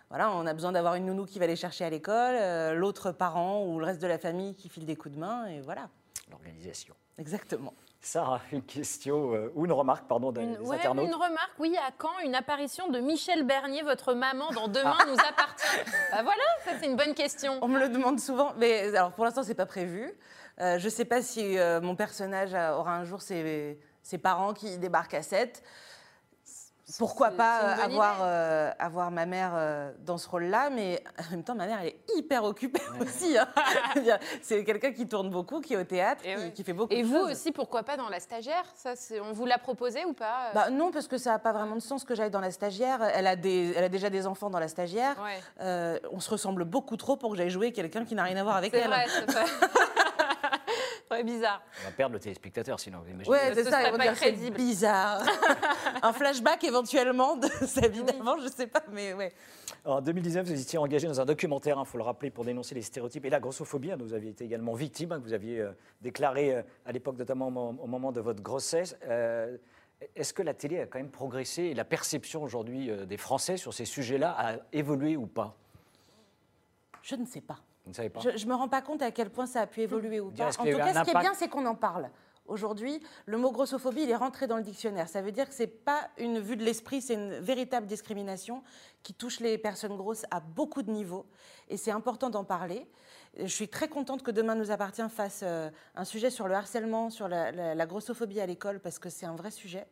voilà, 0.09 0.31
on 0.31 0.45
a 0.45 0.53
besoin 0.53 0.71
d'avoir 0.71 0.95
une 0.95 1.05
nounou 1.07 1.25
qui 1.25 1.39
va 1.39 1.47
les 1.47 1.55
chercher 1.55 1.83
à 1.83 1.89
l'école, 1.89 2.35
euh, 2.39 2.73
l'autre 2.73 3.11
parent 3.11 3.63
ou 3.65 3.79
le 3.79 3.85
reste 3.85 4.01
de 4.01 4.07
la 4.07 4.17
famille 4.17 4.55
qui 4.55 4.69
file 4.69 4.85
des 4.85 4.95
coups 4.95 5.15
de 5.15 5.19
main, 5.19 5.45
et 5.47 5.59
voilà, 5.61 5.89
L'organisation. 6.31 6.95
exactement. 7.17 7.73
Sarah, 7.99 8.39
une 8.51 8.61
question 8.61 9.33
euh, 9.33 9.51
ou 9.55 9.65
une 9.65 9.71
remarque, 9.71 10.07
pardon, 10.07 10.31
des 10.31 10.41
Une, 10.43 10.53
des 10.53 10.59
ouais, 10.59 10.77
internautes. 10.77 11.07
une 11.07 11.15
remarque, 11.15 11.51
oui, 11.57 11.75
à 11.75 11.89
quand 11.97 12.19
une 12.23 12.35
apparition 12.35 12.87
de 12.89 12.99
Michel 12.99 13.43
Bernier, 13.43 13.81
votre 13.81 14.13
maman, 14.13 14.51
dans 14.51 14.67
Demain 14.67 14.95
Ah. 14.99 15.05
nous 15.07 15.15
appartient? 15.27 15.91
Bah 16.11 16.21
voilà, 16.21 16.43
ça 16.63 16.71
c'est 16.79 16.85
une 16.85 16.95
bonne 16.95 17.15
question. 17.15 17.57
On 17.63 17.67
me 17.67 17.79
le 17.79 17.89
demande 17.89 18.19
souvent, 18.19 18.53
mais 18.57 18.95
alors 18.95 19.11
pour 19.11 19.25
l'instant, 19.25 19.41
c'est 19.41 19.55
pas 19.55 19.65
prévu. 19.65 20.13
Euh, 20.61 20.79
je 20.79 20.89
sais 20.89 21.05
pas 21.05 21.21
si 21.21 21.57
euh, 21.57 21.81
mon 21.81 21.95
personnage 21.95 22.53
aura 22.53 22.95
un 22.95 23.03
jour 23.03 23.21
ses, 23.21 23.77
ses 24.03 24.17
parents 24.17 24.53
qui 24.53 24.77
débarquent 24.77 25.15
à 25.15 25.23
7. 25.23 25.61
Pourquoi 26.99 27.31
pas 27.31 27.61
euh, 27.63 27.83
avoir, 27.83 28.17
euh, 28.21 29.09
ma 29.09 29.25
mère 29.25 29.53
euh, 29.55 29.91
dans 30.01 30.19
ce 30.19 30.29
rôle-là, 30.29 30.69
mais 30.69 31.03
en 31.17 31.31
même 31.31 31.43
temps, 31.43 31.55
ma 31.55 31.65
mère, 31.65 31.79
elle 31.81 31.87
est 31.87 31.99
hyper 32.15 32.43
occupée 32.43 32.79
aussi. 33.01 33.35
hein. 33.39 33.47
C'est 34.43 34.63
quelqu'un 34.63 34.91
qui 34.91 35.07
tourne 35.07 35.31
beaucoup, 35.31 35.61
qui 35.61 35.73
est 35.73 35.77
au 35.77 35.83
théâtre, 35.83 36.21
qui, 36.21 36.35
ouais. 36.35 36.51
qui 36.53 36.63
fait 36.63 36.73
beaucoup 36.73 36.93
Et 36.93 37.01
de 37.01 37.07
vous 37.07 37.17
choses. 37.17 37.31
aussi, 37.31 37.51
pourquoi 37.51 37.81
pas 37.81 37.97
dans 37.97 38.07
la 38.07 38.19
stagiaire? 38.19 38.63
Ça, 38.75 38.93
on 39.23 39.31
vous 39.33 39.47
l'a 39.47 39.57
proposé 39.57 40.05
ou 40.05 40.13
pas? 40.13 40.51
Bah, 40.53 40.69
non, 40.69 40.91
parce 40.91 41.07
que 41.07 41.17
ça 41.17 41.31
n'a 41.31 41.39
pas 41.39 41.53
vraiment 41.53 41.75
de 41.75 41.81
sens 41.81 42.03
que 42.03 42.13
j'aille 42.13 42.29
dans 42.29 42.39
la 42.39 42.51
stagiaire. 42.51 43.01
Elle 43.15 43.25
a, 43.25 43.35
des, 43.35 43.73
elle 43.75 43.83
a 43.85 43.89
déjà 43.89 44.11
des 44.11 44.27
enfants 44.27 44.51
dans 44.51 44.59
la 44.59 44.67
stagiaire. 44.67 45.15
Ouais. 45.23 45.39
Euh, 45.61 45.97
on 46.11 46.19
se 46.19 46.29
ressemble 46.29 46.65
beaucoup 46.65 46.97
trop 46.97 47.17
pour 47.17 47.31
que 47.31 47.37
j'aille 47.37 47.49
jouer 47.49 47.71
quelqu'un 47.71 48.05
qui 48.05 48.13
n'a 48.13 48.21
rien 48.23 48.37
à 48.37 48.43
voir 48.43 48.57
avec 48.57 48.71
C'est 48.75 48.81
elle. 48.81 48.89
vrai, 48.89 49.05
serait 51.15 51.23
bizarre. 51.23 51.61
On 51.81 51.85
va 51.89 51.91
perdre 51.91 52.13
le 52.13 52.19
téléspectateur 52.19 52.79
sinon, 52.79 52.99
vous 52.99 53.09
imaginez 53.11 53.29
Ouais, 53.35 53.49
Ce 53.53 53.63
c'est 53.63 53.69
ça, 53.69 53.83
ils 53.87 53.91
vont 53.91 53.97
pas 53.97 54.03
dire 54.03 54.15
c'est 54.15 54.31
crédible. 54.31 54.55
bizarre. 54.57 55.23
un 56.01 56.13
flashback 56.13 56.63
éventuellement 56.63 57.35
de 57.37 57.47
sa 57.65 57.87
vie 57.87 58.03
d'avant, 58.03 58.37
je 58.39 58.47
sais 58.47 58.67
pas, 58.67 58.83
mais 58.91 59.13
ouais. 59.13 59.31
En 59.83 60.01
2019, 60.01 60.45
vous 60.47 60.61
étiez 60.61 60.79
engagé 60.79 61.07
dans 61.07 61.21
un 61.21 61.25
documentaire, 61.25 61.77
il 61.79 61.85
faut 61.85 61.97
le 61.97 62.03
rappeler, 62.03 62.31
pour 62.31 62.45
dénoncer 62.45 62.73
les 62.75 62.81
stéréotypes 62.81 63.25
et 63.25 63.29
la 63.29 63.39
grossophobie. 63.39 63.91
hein, 63.91 63.97
dont 63.97 64.05
vous 64.05 64.13
aviez 64.13 64.31
été 64.31 64.43
également 64.45 64.73
victime, 64.73 65.11
hein, 65.11 65.19
que 65.19 65.23
vous 65.23 65.33
aviez 65.33 65.59
euh, 65.61 65.71
déclaré 66.01 66.55
euh, 66.55 66.61
à 66.85 66.91
l'époque, 66.91 67.17
notamment 67.17 67.47
au, 67.47 67.51
mo- 67.51 67.77
au 67.81 67.87
moment 67.87 68.11
de 68.11 68.21
votre 68.21 68.41
grossesse. 68.41 68.95
Euh, 69.07 69.57
Est-ce 70.15 70.33
que 70.33 70.41
la 70.43 70.53
télé 70.53 70.79
a 70.81 70.85
quand 70.87 70.97
même 70.99 71.11
progressé 71.11 71.63
et 71.63 71.73
la 71.73 71.85
perception 71.85 72.43
aujourd'hui 72.43 72.89
euh, 72.89 73.05
des 73.05 73.17
Français 73.17 73.57
sur 73.57 73.73
ces 73.73 73.85
sujets-là 73.85 74.35
a 74.37 74.55
évolué 74.73 75.15
ou 75.17 75.27
pas? 75.27 75.55
Je 77.03 77.15
ne 77.15 77.25
sais 77.25 77.41
pas. 77.41 77.59
Vous 77.85 77.91
ne 77.91 77.95
savez 77.95 78.09
pas 78.09 78.19
Je, 78.19 78.37
je 78.37 78.45
me 78.47 78.53
rends 78.55 78.67
pas 78.67 78.81
compte 78.81 79.01
à 79.01 79.11
quel 79.11 79.29
point 79.29 79.45
ça 79.45 79.61
a 79.61 79.67
pu 79.67 79.81
évoluer 79.81 80.19
ou 80.19 80.31
pas. 80.31 80.35
En 80.61 80.63
tout 80.71 80.77
cas, 80.77 80.85
ce 80.87 81.03
qui 81.03 81.09
est 81.11 81.13
bien, 81.21 81.33
c'est 81.35 81.47
qu'on 81.47 81.65
en 81.65 81.75
parle. 81.75 82.09
Aujourd'hui, 82.47 83.01
le 83.25 83.37
mot 83.39 83.51
grossophobie, 83.51 84.03
il 84.03 84.09
est 84.09 84.15
rentré 84.15 84.45
dans 84.45 84.57
le 84.57 84.61
dictionnaire. 84.63 85.09
Ça 85.09 85.21
veut 85.23 85.31
dire 85.31 85.47
que 85.49 85.55
c'est 85.55 85.65
pas 85.65 86.09
une 86.19 86.39
vue 86.39 86.55
de 86.57 86.63
l'esprit, 86.63 87.01
c'est 87.01 87.15
une 87.15 87.33
véritable 87.39 87.87
discrimination 87.87 88.61
qui 89.01 89.13
touche 89.15 89.39
les 89.39 89.57
personnes 89.57 89.97
grosses 89.97 90.25
à 90.29 90.39
beaucoup 90.41 90.83
de 90.83 90.91
niveaux. 90.91 91.25
Et 91.69 91.77
c'est 91.77 91.89
important 91.91 92.29
d'en 92.29 92.43
parler. 92.43 92.87
Je 93.39 93.47
suis 93.47 93.67
très 93.67 93.87
contente 93.87 94.21
que 94.21 94.29
Demain 94.29 94.53
nous 94.55 94.69
appartient 94.69 95.01
fasse 95.09 95.41
euh, 95.43 95.69
un 95.95 96.05
sujet 96.05 96.29
sur 96.29 96.47
le 96.47 96.53
harcèlement, 96.53 97.09
sur 97.09 97.27
la, 97.27 97.51
la- 97.51 97.73
la 97.75 97.85
grossophobie 97.87 98.39
à 98.39 98.45
l'école, 98.45 98.79
parce 98.79 98.99
que 98.99 99.09
c'est 99.09 99.25
un 99.25 99.35
vrai 99.35 99.49
sujet. 99.49 99.87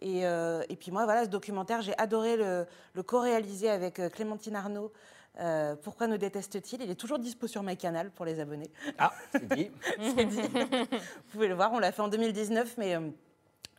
Et, 0.00 0.26
euh, 0.26 0.62
et 0.68 0.74
puis 0.74 0.90
moi, 0.90 1.04
voilà, 1.04 1.24
ce 1.24 1.28
documentaire, 1.30 1.80
j'ai 1.80 1.96
adoré 1.96 2.36
le, 2.36 2.66
le 2.94 3.02
co-réaliser 3.04 3.70
avec 3.70 4.00
euh, 4.00 4.08
Clémentine 4.08 4.56
Arnaud. 4.56 4.92
Euh, 5.40 5.74
Pourquoi 5.82 6.06
nous 6.06 6.16
déteste-t-il? 6.16 6.82
Il 6.82 6.90
est 6.90 6.94
toujours 6.94 7.18
dispo 7.18 7.46
sur 7.46 7.62
MyCanal 7.62 8.10
pour 8.10 8.24
les 8.24 8.38
abonnés. 8.40 8.70
Ah, 8.98 9.12
c'est 9.32 9.52
dit. 9.54 9.70
C'est 10.16 10.24
dit. 10.24 10.40
Vous 10.42 11.30
pouvez 11.32 11.48
le 11.48 11.54
voir, 11.54 11.72
on 11.72 11.78
l'a 11.78 11.92
fait 11.92 12.02
en 12.02 12.08
2019, 12.08 12.76
mais 12.78 12.94
euh, 12.96 13.10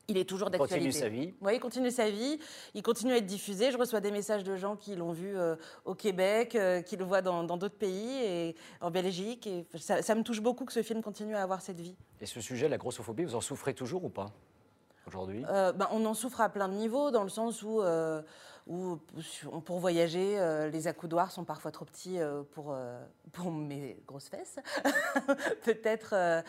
il 0.08 0.18
est 0.18 0.26
toujours 0.26 0.50
Il 0.54 0.58
continue 0.58 0.82
d'actualité. 0.90 1.00
sa 1.00 1.10
vie. 1.10 1.34
Oui, 1.42 1.54
il 1.56 1.60
continue 1.60 1.92
sa 1.92 2.10
vie, 2.10 2.38
il 2.74 2.84
continue 2.84 3.14
à 3.14 3.18
être 3.18 3.26
diffusé. 3.26 3.72
Je 3.72 3.78
reçois 3.78 4.02
des 4.02 4.12
messages 4.12 4.44
de 4.44 4.56
gens 4.56 4.76
qui 4.76 4.96
l'ont 4.96 5.14
vu 5.14 5.36
euh, 5.38 5.56
au 5.86 5.96
Québec, 5.96 6.56
euh, 6.56 6.82
qui 6.82 6.98
le 6.98 7.06
voient 7.06 7.22
dans 7.22 7.44
d'autres 7.58 7.70
pays, 7.78 8.24
et 8.24 8.56
en 8.82 8.92
Belgique. 8.92 9.48
Et 9.48 9.66
ça, 9.78 10.02
ça 10.02 10.14
me 10.14 10.24
touche 10.24 10.42
beaucoup 10.42 10.66
que 10.66 10.74
ce 10.74 10.84
film 10.84 11.02
continue 11.02 11.36
à 11.36 11.42
avoir 11.44 11.62
cette 11.62 11.80
vie. 11.80 11.96
Et 12.22 12.26
ce 12.26 12.42
sujet, 12.42 12.68
la 12.70 12.78
grossophobie, 12.78 13.24
vous 13.24 13.36
en 13.36 13.42
souffrez 13.42 13.74
toujours 13.74 14.04
ou 14.04 14.10
pas 14.10 14.32
aujourd'hui? 15.08 15.44
Euh, 15.50 15.72
ben, 15.72 15.88
on 15.92 16.04
en 16.06 16.14
souffre 16.14 16.42
à 16.42 16.50
plein 16.50 16.68
de 16.68 16.74
niveaux, 16.74 17.12
dans 17.12 17.24
le 17.24 17.30
sens 17.30 17.64
où, 17.64 17.82
où 18.68 18.98
pour 19.66 19.80
voyager, 19.80 20.40
euh, 20.40 20.70
les 20.70 20.88
accoudoirs 20.88 21.32
sont 21.32 21.44
parfois 21.44 21.72
trop 21.72 21.86
petits 21.86 22.20
euh, 22.20 22.42
pour, 22.54 22.72
euh, 22.74 23.00
pour 23.32 23.52
mes 23.52 23.98
grosses 24.08 24.28
fesses. 24.30 24.58
Peut-être 25.64 26.14
euh, 26.14 26.42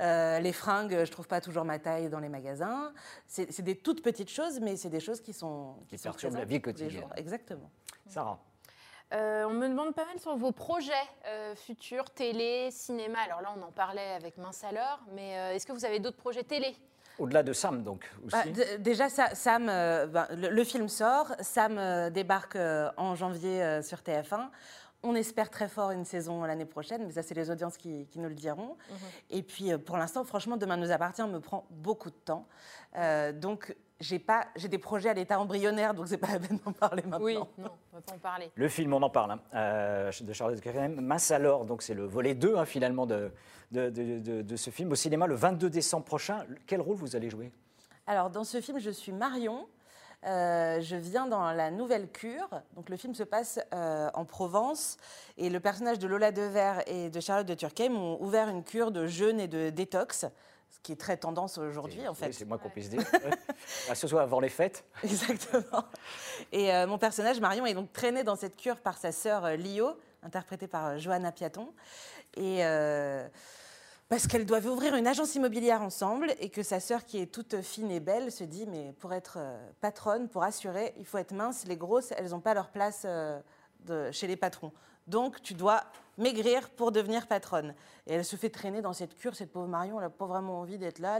euh, 0.00 0.38
les 0.40 0.52
fringues, 0.52 1.04
je 1.04 1.10
trouve 1.10 1.26
pas 1.26 1.40
toujours 1.40 1.64
ma 1.64 1.78
taille 1.78 2.10
dans 2.10 2.20
les 2.20 2.28
magasins. 2.28 2.92
C'est 3.26 3.62
des 3.62 3.76
toutes 3.76 4.02
petites 4.02 4.30
choses, 4.30 4.60
mais 4.60 4.76
c'est 4.76 4.90
des 4.90 5.00
choses 5.00 5.20
qui 5.22 5.32
sont 5.32 5.76
Qui 5.88 5.96
sont 5.96 6.04
perturbent 6.04 6.36
la 6.36 6.44
vie 6.44 6.60
quotidienne. 6.60 7.02
jours. 7.04 7.12
Exactement. 7.16 7.70
Sarah 8.06 8.38
Euh, 9.14 9.44
on 9.44 9.54
me 9.54 9.68
demande 9.68 9.94
pas 9.94 10.04
mal 10.06 10.18
sur 10.18 10.36
vos 10.36 10.52
projets 10.52 10.92
euh, 11.26 11.54
futurs, 11.54 12.10
télé, 12.10 12.70
cinéma. 12.70 13.18
Alors 13.26 13.40
là, 13.42 13.54
on 13.56 13.62
en 13.62 13.70
parlait 13.72 14.12
avec 14.12 14.36
Mince 14.38 14.64
alors, 14.64 15.00
mais 15.14 15.38
euh, 15.38 15.54
est-ce 15.54 15.66
que 15.66 15.72
vous 15.72 15.84
avez 15.84 16.00
d'autres 16.00 16.16
projets 16.18 16.44
télé? 16.44 16.74
Au-delà 17.18 17.42
de 17.42 17.52
Sam, 17.52 17.82
donc, 17.82 18.10
aussi. 18.26 18.36
Bah, 18.52 18.76
déjà, 18.78 19.08
Sa- 19.08 19.34
Sam, 19.34 19.68
euh, 19.68 20.06
ben, 20.06 20.26
le, 20.36 20.48
le 20.48 20.64
film 20.64 20.88
sort. 20.88 21.32
Sam 21.40 21.76
euh, 21.78 22.10
débarque 22.10 22.56
euh, 22.56 22.90
en 22.96 23.14
janvier 23.14 23.80
sur 23.82 23.98
TF1. 23.98 24.48
On 25.04 25.14
espère 25.16 25.50
très 25.50 25.68
fort 25.68 25.90
une 25.90 26.04
saison 26.04 26.44
l'année 26.44 26.64
prochaine, 26.64 27.04
mais 27.06 27.10
ça, 27.12 27.22
c'est 27.22 27.34
les 27.34 27.50
audiences 27.50 27.76
qui, 27.76 28.06
qui 28.06 28.20
nous 28.20 28.28
le 28.28 28.34
diront. 28.36 28.76
Et 29.30 29.42
puis, 29.42 29.72
euh, 29.72 29.78
pour 29.78 29.96
l'instant, 29.96 30.22
franchement, 30.22 30.56
Demain 30.56 30.76
nous 30.76 30.92
appartient 30.92 31.22
me 31.22 31.40
prend 31.40 31.66
beaucoup 31.70 32.10
de 32.10 32.14
temps. 32.16 32.46
Euh, 32.96 33.32
donc, 33.32 33.74
j'ai 33.98 34.20
pas, 34.20 34.46
j'ai 34.54 34.68
des 34.68 34.78
projets 34.78 35.08
à 35.08 35.14
l'état 35.14 35.40
embryonnaire, 35.40 35.94
donc 35.94 36.06
c'est 36.06 36.18
pas 36.18 36.32
la 36.32 36.38
peine 36.38 36.58
d'en 36.64 36.72
parler 36.72 37.02
maintenant. 37.02 37.24
Oui, 37.24 37.34
non, 37.58 37.70
on 37.92 37.96
va 37.96 38.02
pas 38.02 38.12
en 38.14 38.18
parler. 38.18 38.50
Le 38.54 38.68
film, 38.68 38.92
on 38.94 39.02
en 39.02 39.10
parle, 39.10 39.32
hein, 39.32 39.40
euh, 39.54 40.12
de 40.20 40.32
Charlotte. 40.32 40.60
Mince 40.98 41.30
alors, 41.32 41.64
donc 41.64 41.82
c'est 41.82 41.94
le 41.94 42.04
volet 42.06 42.34
2 42.36 42.56
hein, 42.56 42.64
finalement 42.64 43.06
de, 43.06 43.32
de, 43.72 43.90
de- 43.90 44.18
de- 44.20 44.42
de 44.42 44.56
ce 44.56 44.70
film 44.70 44.92
au 44.92 44.96
cinéma 44.96 45.26
le 45.26 45.34
22 45.34 45.68
décembre 45.68 46.04
prochain. 46.04 46.44
Quel 46.66 46.80
rôle 46.80 46.96
vous 46.96 47.16
allez 47.16 47.28
jouer? 47.30 47.50
Alors, 48.06 48.30
dans 48.30 48.44
ce 48.44 48.60
film, 48.60 48.78
je 48.78 48.90
suis 48.90 49.12
Marion. 49.12 49.66
Euh, 50.24 50.80
je 50.80 50.94
viens 50.96 51.26
dans 51.26 51.50
la 51.52 51.70
nouvelle 51.70 52.08
cure. 52.08 52.48
Donc, 52.76 52.88
le 52.88 52.96
film 52.96 53.14
se 53.14 53.24
passe 53.24 53.58
euh, 53.74 54.08
en 54.14 54.24
Provence. 54.24 54.96
Et 55.36 55.50
le 55.50 55.58
personnage 55.58 55.98
de 55.98 56.06
Lola 56.06 56.30
Devers 56.30 56.82
et 56.86 57.10
de 57.10 57.20
Charlotte 57.20 57.46
de 57.46 57.54
Turckheim 57.54 57.96
ont 57.96 58.22
ouvert 58.22 58.48
une 58.48 58.62
cure 58.62 58.92
de 58.92 59.06
jeûne 59.06 59.40
et 59.40 59.48
de 59.48 59.70
détox, 59.70 60.26
ce 60.70 60.78
qui 60.82 60.92
est 60.92 61.00
très 61.00 61.16
tendance 61.16 61.58
aujourd'hui, 61.58 62.06
en 62.06 62.12
Oui, 62.12 62.16
fait. 62.16 62.32
C'est 62.32 62.44
moins 62.44 62.58
qu'on 62.58 62.70
puisse 62.70 62.88
dire. 62.88 63.00
Ouais. 63.12 63.30
Ah, 63.90 63.94
ce 63.94 64.06
soit 64.06 64.22
avant 64.22 64.40
les 64.40 64.48
fêtes. 64.48 64.84
Exactement. 65.04 65.84
Et 66.50 66.72
euh, 66.72 66.86
mon 66.86 66.98
personnage, 66.98 67.40
Marion, 67.40 67.66
est 67.66 67.74
donc 67.74 67.92
traîné 67.92 68.22
dans 68.24 68.36
cette 68.36 68.56
cure 68.56 68.78
par 68.78 68.98
sa 68.98 69.12
sœur 69.12 69.56
Lio, 69.56 69.96
interprétée 70.22 70.66
par 70.68 70.98
Johanna 70.98 71.32
Piaton. 71.32 71.72
Et 72.36 72.62
parce 74.12 74.26
qu'elles 74.26 74.44
doivent 74.44 74.66
ouvrir 74.66 74.94
une 74.94 75.06
agence 75.06 75.36
immobilière 75.36 75.80
ensemble 75.80 76.34
et 76.38 76.50
que 76.50 76.62
sa 76.62 76.80
sœur, 76.80 77.06
qui 77.06 77.18
est 77.22 77.32
toute 77.32 77.62
fine 77.62 77.90
et 77.90 77.98
belle, 77.98 78.30
se 78.30 78.44
dit 78.44 78.66
Mais 78.66 78.92
pour 78.98 79.14
être 79.14 79.36
euh, 79.38 79.70
patronne, 79.80 80.28
pour 80.28 80.42
assurer, 80.42 80.92
il 80.98 81.06
faut 81.06 81.16
être 81.16 81.32
mince. 81.32 81.64
Les 81.66 81.78
grosses, 81.78 82.12
elles 82.18 82.28
n'ont 82.28 82.40
pas 82.42 82.52
leur 82.52 82.68
place 82.68 83.04
euh, 83.06 83.40
de- 83.86 84.10
chez 84.12 84.26
les 84.26 84.36
patrons. 84.36 84.70
Donc, 85.06 85.40
tu 85.40 85.54
dois 85.54 85.80
maigrir 86.18 86.68
pour 86.68 86.92
devenir 86.92 87.26
patronne. 87.26 87.74
Et 88.06 88.12
elle 88.12 88.24
se 88.26 88.36
fait 88.36 88.50
traîner 88.50 88.82
dans 88.82 88.92
cette 88.92 89.16
cure, 89.16 89.34
cette 89.34 89.50
pauvre 89.50 89.66
Marion, 89.66 89.96
elle 89.98 90.04
n'a 90.04 90.10
pas 90.10 90.26
vraiment 90.26 90.60
envie 90.60 90.76
d'être 90.76 90.98
là. 90.98 91.18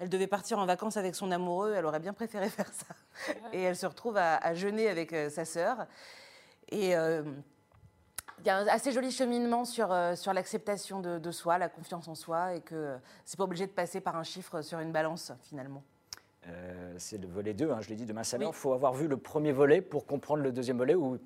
Elle, 0.00 0.08
devait 0.08 0.26
partir 0.26 0.58
en 0.58 0.64
vacances 0.64 0.96
avec 0.96 1.14
son 1.14 1.30
amoureux, 1.30 1.74
elle 1.76 1.84
aurait 1.84 2.00
bien 2.00 2.14
préféré 2.14 2.48
faire 2.48 2.72
ça. 2.72 3.34
Et 3.52 3.60
elle 3.60 3.76
se 3.76 3.84
retrouve 3.84 4.16
à, 4.16 4.36
à 4.38 4.54
jeûner 4.54 4.88
avec 4.88 5.12
euh, 5.12 5.28
sa 5.28 5.44
sœur. 5.44 5.86
Et 6.70 6.96
euh, 6.96 7.22
il 8.44 8.48
y 8.48 8.50
a 8.50 8.58
un 8.58 8.66
assez 8.66 8.92
joli 8.92 9.10
cheminement 9.10 9.64
sur, 9.64 9.90
euh, 9.90 10.14
sur 10.16 10.34
l'acceptation 10.34 11.00
de, 11.00 11.18
de 11.18 11.30
soi, 11.30 11.56
la 11.56 11.70
confiance 11.70 12.08
en 12.08 12.14
soi, 12.14 12.54
et 12.54 12.60
que 12.60 12.74
euh, 12.74 12.96
c'est 13.24 13.38
pas 13.38 13.44
obligé 13.44 13.66
de 13.66 13.72
passer 13.72 14.02
par 14.02 14.16
un 14.16 14.22
chiffre 14.22 14.60
sur 14.60 14.78
une 14.80 14.92
balance, 14.92 15.32
finalement. 15.40 15.82
Euh, 16.48 16.94
c'est 16.98 17.16
le 17.16 17.26
volet 17.26 17.54
2, 17.54 17.70
hein, 17.70 17.78
je 17.80 17.88
l'ai 17.88 17.96
dit, 17.96 18.04
demain 18.04 18.20
Oui. 18.38 18.44
Il 18.46 18.52
faut 18.52 18.74
avoir 18.74 18.92
vu 18.92 19.08
le 19.08 19.16
premier 19.16 19.52
volet 19.52 19.80
pour 19.80 20.04
comprendre 20.04 20.42
le 20.42 20.52
deuxième 20.52 20.76
volet 20.76 20.94
ou 20.94 21.18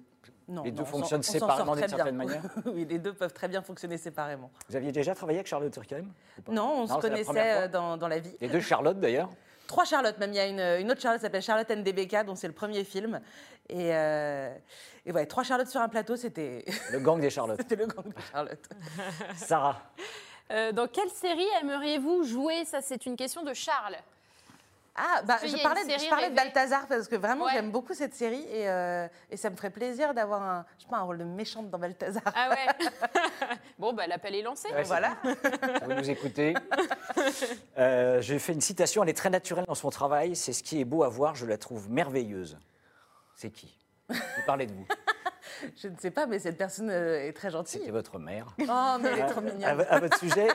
Non, 0.47 0.63
les 0.63 0.71
deux 0.71 0.85
fonctionnent 0.85 1.25
séparément 1.25 1.75
d'une 1.75 1.89
certaine 1.89 2.17
bien. 2.17 2.25
manière 2.25 2.43
oui, 2.67 2.85
les 2.89 3.01
deux 3.01 3.13
peuvent 3.13 3.33
très 3.33 3.49
bien 3.49 3.63
fonctionner 3.63 3.97
séparément. 3.97 4.53
Vous 4.69 4.77
aviez 4.77 4.93
déjà 4.93 5.17
travaillé 5.17 5.39
avec 5.39 5.49
Charlotte 5.49 5.73
Turckheim 5.73 6.07
Non, 6.49 6.83
on 6.83 6.87
se 6.87 6.95
la 6.95 7.01
connaissait 7.01 7.65
euh, 7.65 7.69
dans, 7.69 7.97
dans 7.97 8.07
la 8.07 8.21
vie. 8.21 8.37
Les 8.41 8.49
deux 8.49 8.61
Charlotte 8.61 9.01
d'ailleurs. 9.01 9.29
Trois 9.69 9.85
Charlotte, 9.85 10.19
même. 10.19 10.33
Il 10.33 10.37
y 10.37 10.41
a 10.41 10.47
une, 10.47 10.83
une 10.83 10.91
autre 10.91 11.01
Charlotte 11.01 11.21
qui 11.21 11.25
s'appelle 11.27 11.43
Charlotte 11.43 11.71
NDBK, 11.71 12.25
dont 12.25 12.35
c'est 12.35 12.49
le 12.49 12.55
premier 12.55 12.83
film. 12.83 13.21
Et, 13.69 13.95
euh, 13.95 14.53
et 15.07 15.13
ouais, 15.13 15.27
trois 15.27 15.45
Charlottes 15.45 15.69
sur 15.69 15.81
un 15.81 15.89
plateau, 15.89 16.17
c'était 16.17 16.65
Le 16.91 16.99
gang 16.99 17.21
des 17.21 17.31
Charlotte. 17.31 17.59
c'était 17.61 17.77
le 17.77 17.87
gang 17.87 18.05
de 18.07 18.21
Charlotte. 18.33 18.69
Sarah, 19.37 19.81
Euh, 20.51 20.73
dans 20.73 20.89
quelle 20.89 21.11
série 21.11 21.47
aimeriez-vous 21.61 22.25
jouer? 22.25 22.65
Ça, 22.65 22.81
c'est 22.81 23.05
une 23.05 23.15
question 23.17 23.43
de 23.45 23.53
Charles. 23.53 23.97
Ah, 25.01 25.23
bah, 25.23 25.37
je 25.45 25.63
parlais, 25.63 25.85
de- 25.85 25.91
série 25.91 26.05
je 26.05 26.09
parlais 26.11 26.31
de 26.31 26.35
rêvée 26.37 26.51
Balthazar 26.51 26.87
parce 26.89 27.07
que 27.09 27.15
vraiment, 27.17 27.45
Ouais. 27.45 27.53
j'aime 27.55 27.71
beaucoup 27.71 27.95
cette 27.95 28.15
série 28.15 28.43
et, 28.51 28.69
euh, 28.69 29.07
et 29.31 29.37
ça 29.37 29.49
me 29.51 29.57
ferait 29.57 29.71
plaisir 29.71 30.13
d'avoir 30.15 30.43
un, 30.43 30.67
je 30.79 30.83
sais 30.85 30.91
pas, 30.91 30.97
un 30.97 31.03
rôle 31.03 31.19
de 31.19 31.25
méchante 31.25 31.71
dans 31.71 31.79
Balthazar. 31.79 32.23
Ah 32.27 32.51
ouais 32.51 32.89
Bon, 33.79 33.93
bah, 33.93 34.07
l'appel 34.09 34.35
est 34.35 34.43
lancé. 34.43 34.69
Ouais, 34.73 34.83
voilà. 34.83 35.17
vous 35.85 35.93
nous 35.95 36.11
écoutez. 36.11 36.55
Euh, 37.79 38.21
J'ai 38.21 38.39
fait 38.39 38.53
une 38.53 38.61
citation, 38.61 39.03
elle 39.03 39.09
est 39.09 39.15
très 39.17 39.31
naturelle 39.31 39.65
dans 39.67 39.75
son 39.75 39.91
travail. 39.91 40.35
C'est 40.37 40.53
ce 40.53 40.63
qui 40.63 40.81
est 40.81 40.85
beau 40.85 41.03
à 41.05 41.09
voir, 41.09 41.35
je 41.35 41.47
la 41.47 41.59
trouve 41.59 41.89
merveilleuse. 41.91 42.59
C'est 43.37 43.51
qui? 43.51 43.73
Vous 44.09 44.17
parlez 44.47 44.67
de 44.67 44.73
vous? 44.73 44.87
Je 45.77 45.89
ne 45.89 45.97
sais 45.97 46.11
pas, 46.11 46.27
mais 46.27 46.39
cette 46.39 46.57
personne 46.59 46.91
euh, 46.91 47.27
est 47.27 47.33
très 47.33 47.49
C'était 47.49 47.53
gentille. 47.79 47.91
votre 47.91 48.19
mère. 48.19 48.47
Oh, 48.61 48.97
mais 49.01 49.09
elle 49.11 49.19
est 49.21 49.27
trop 49.27 49.41
À, 49.41 49.43
mignonne. 49.43 49.87
à 49.89 49.99
votre 50.01 50.19
sujet, 50.19 50.49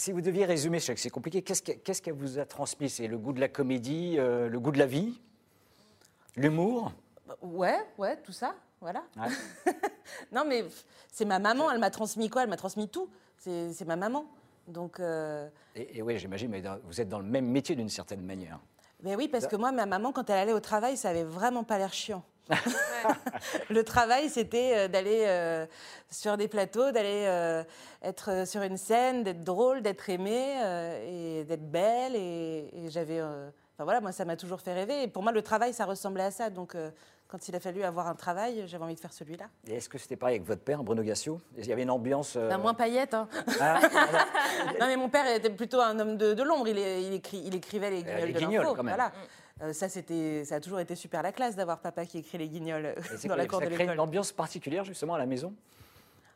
si 0.00 0.12
vous 0.12 0.22
deviez 0.22 0.46
résumer, 0.46 0.80
c'est 0.80 1.10
compliqué, 1.10 1.42
qu'est-ce 1.42 1.60
que- 1.62 1.72
qu'est-ce 1.72 2.00
qu'elle 2.00 2.14
vous 2.14 2.38
a 2.38 2.46
transmis? 2.46 2.88
C'est 2.88 3.06
le 3.06 3.18
goût 3.18 3.34
de 3.34 3.40
la 3.40 3.48
comédie, 3.48 4.16
euh, 4.18 4.48
le 4.48 4.58
goût 4.58 4.70
de 4.70 4.78
la 4.78 4.86
vie, 4.86 5.20
l'humour? 6.36 6.92
Ouais, 7.42 7.78
ouais, 7.98 8.16
tout 8.22 8.32
ça, 8.32 8.54
voilà. 8.80 9.02
Ouais. 9.16 9.28
Non, 10.32 10.44
mais 10.46 10.64
c'est 11.12 11.26
ma 11.26 11.38
maman, 11.38 11.70
elle 11.70 11.78
m'a 11.78 11.90
transmis 11.90 12.30
quoi? 12.30 12.42
Elle 12.44 12.48
m'a 12.48 12.56
transmis 12.56 12.88
tout. 12.88 13.08
C'est 13.36 13.84
ma 13.86 13.96
maman. 13.96 14.24
Donc, 14.66 14.98
euh, 15.00 15.48
Et, 15.76 15.98
et 15.98 16.02
oui, 16.02 16.18
j'imagine, 16.18 16.50
mais 16.50 16.62
vous 16.84 17.00
êtes 17.00 17.08
dans 17.08 17.18
le 17.20 17.24
même 17.24 17.46
métier 17.46 17.76
d'une 17.76 17.88
certaine 17.90 18.22
manière. 18.22 18.58
mais 19.02 19.16
oui, 19.16 19.28
parce 19.28 19.46
que 19.46 19.56
moi, 19.56 19.70
ma 19.70 19.86
maman, 19.86 20.12
quand 20.12 20.28
elle 20.30 20.38
allait 20.38 20.52
au 20.52 20.60
travail, 20.60 20.96
ça 20.96 21.10
avait 21.10 21.24
vraiment 21.24 21.62
pas 21.62 21.76
l'air 21.78 21.92
chiant. 21.92 22.24
le 23.70 23.82
travail, 23.84 24.28
c'était 24.28 24.72
euh, 24.74 24.88
d'aller 24.88 25.24
euh, 25.26 25.66
sur 26.10 26.36
des 26.36 26.48
plateaux, 26.48 26.90
d'aller 26.90 27.24
euh, 27.26 27.62
être 28.02 28.46
sur 28.46 28.62
une 28.62 28.76
scène, 28.76 29.22
d'être 29.22 29.44
drôle, 29.44 29.82
d'être 29.82 30.08
aimée 30.10 30.56
euh, 30.62 31.40
et 31.40 31.44
d'être 31.44 31.70
belle. 31.70 32.16
Et, 32.16 32.68
et 32.74 32.90
j'avais. 32.90 33.20
Enfin 33.22 33.84
voilà, 33.84 34.00
moi, 34.00 34.12
ça 34.12 34.24
m'a 34.24 34.36
toujours 34.36 34.60
fait 34.60 34.74
rêver. 34.74 35.02
Et 35.04 35.08
pour 35.08 35.22
moi, 35.22 35.32
le 35.32 35.42
travail, 35.42 35.72
ça 35.72 35.84
ressemblait 35.84 36.24
à 36.24 36.30
ça. 36.30 36.50
Donc, 36.50 36.76
Quand 37.28 37.48
il 37.48 37.54
a 37.54 37.60
fallu 37.60 37.84
avoir 37.84 38.08
un 38.08 38.16
travail, 38.16 38.64
j'avais 38.66 38.82
envie 38.84 38.96
de 38.96 39.00
faire 39.00 39.12
celui-là. 39.12 39.46
Et 39.68 39.76
est-ce 39.76 39.88
que 39.88 39.98
c'était 39.98 40.16
pareil 40.16 40.34
avec 40.36 40.46
votre 40.46 40.62
père, 40.62 40.82
Bruno 40.82 41.02
Gassio? 41.02 41.40
Il 41.56 41.64
y 41.64 41.72
avait 41.72 41.84
une 41.84 41.90
ambiance. 41.90 42.36
Bah, 42.36 42.58
moins 42.58 42.74
paillette. 42.74 43.14
Hein. 43.14 43.28
ah, 43.60 43.80
non, 44.80 44.86
mais 44.88 44.96
mon 44.96 45.08
père 45.08 45.26
était 45.28 45.48
plutôt 45.48 45.80
un 45.80 45.98
homme 46.00 46.16
de, 46.16 46.34
de 46.34 46.42
l'ombre. 46.42 46.66
Il, 46.68 46.76
il, 46.76 47.22
il 47.32 47.54
écrivait 47.54 47.90
les 47.90 48.02
guignols 48.02 48.26
les 48.26 48.32
guignols, 48.32 48.66
quand 48.66 48.82
même. 48.82 48.96
Voilà. 48.96 49.12
Euh, 49.62 49.72
ça, 49.72 49.88
c'était, 49.88 50.44
ça 50.44 50.56
a 50.56 50.60
toujours 50.60 50.80
été 50.80 50.94
super 50.94 51.22
la 51.22 51.32
classe 51.32 51.54
d'avoir 51.56 51.80
papa 51.80 52.06
qui 52.06 52.18
écrit 52.18 52.38
les 52.38 52.48
guignols 52.48 52.86
euh, 52.86 52.94
Et 53.14 53.16
c'est 53.18 53.28
dans 53.28 53.36
la 53.36 53.46
cour 53.46 53.58
ça 53.58 53.66
de 53.66 53.70
crée 53.70 53.78
l'école. 53.84 53.94
une 53.94 54.00
ambiance 54.00 54.32
particulière 54.32 54.84
justement 54.84 55.14
à 55.14 55.18
la 55.18 55.26
maison? 55.26 55.52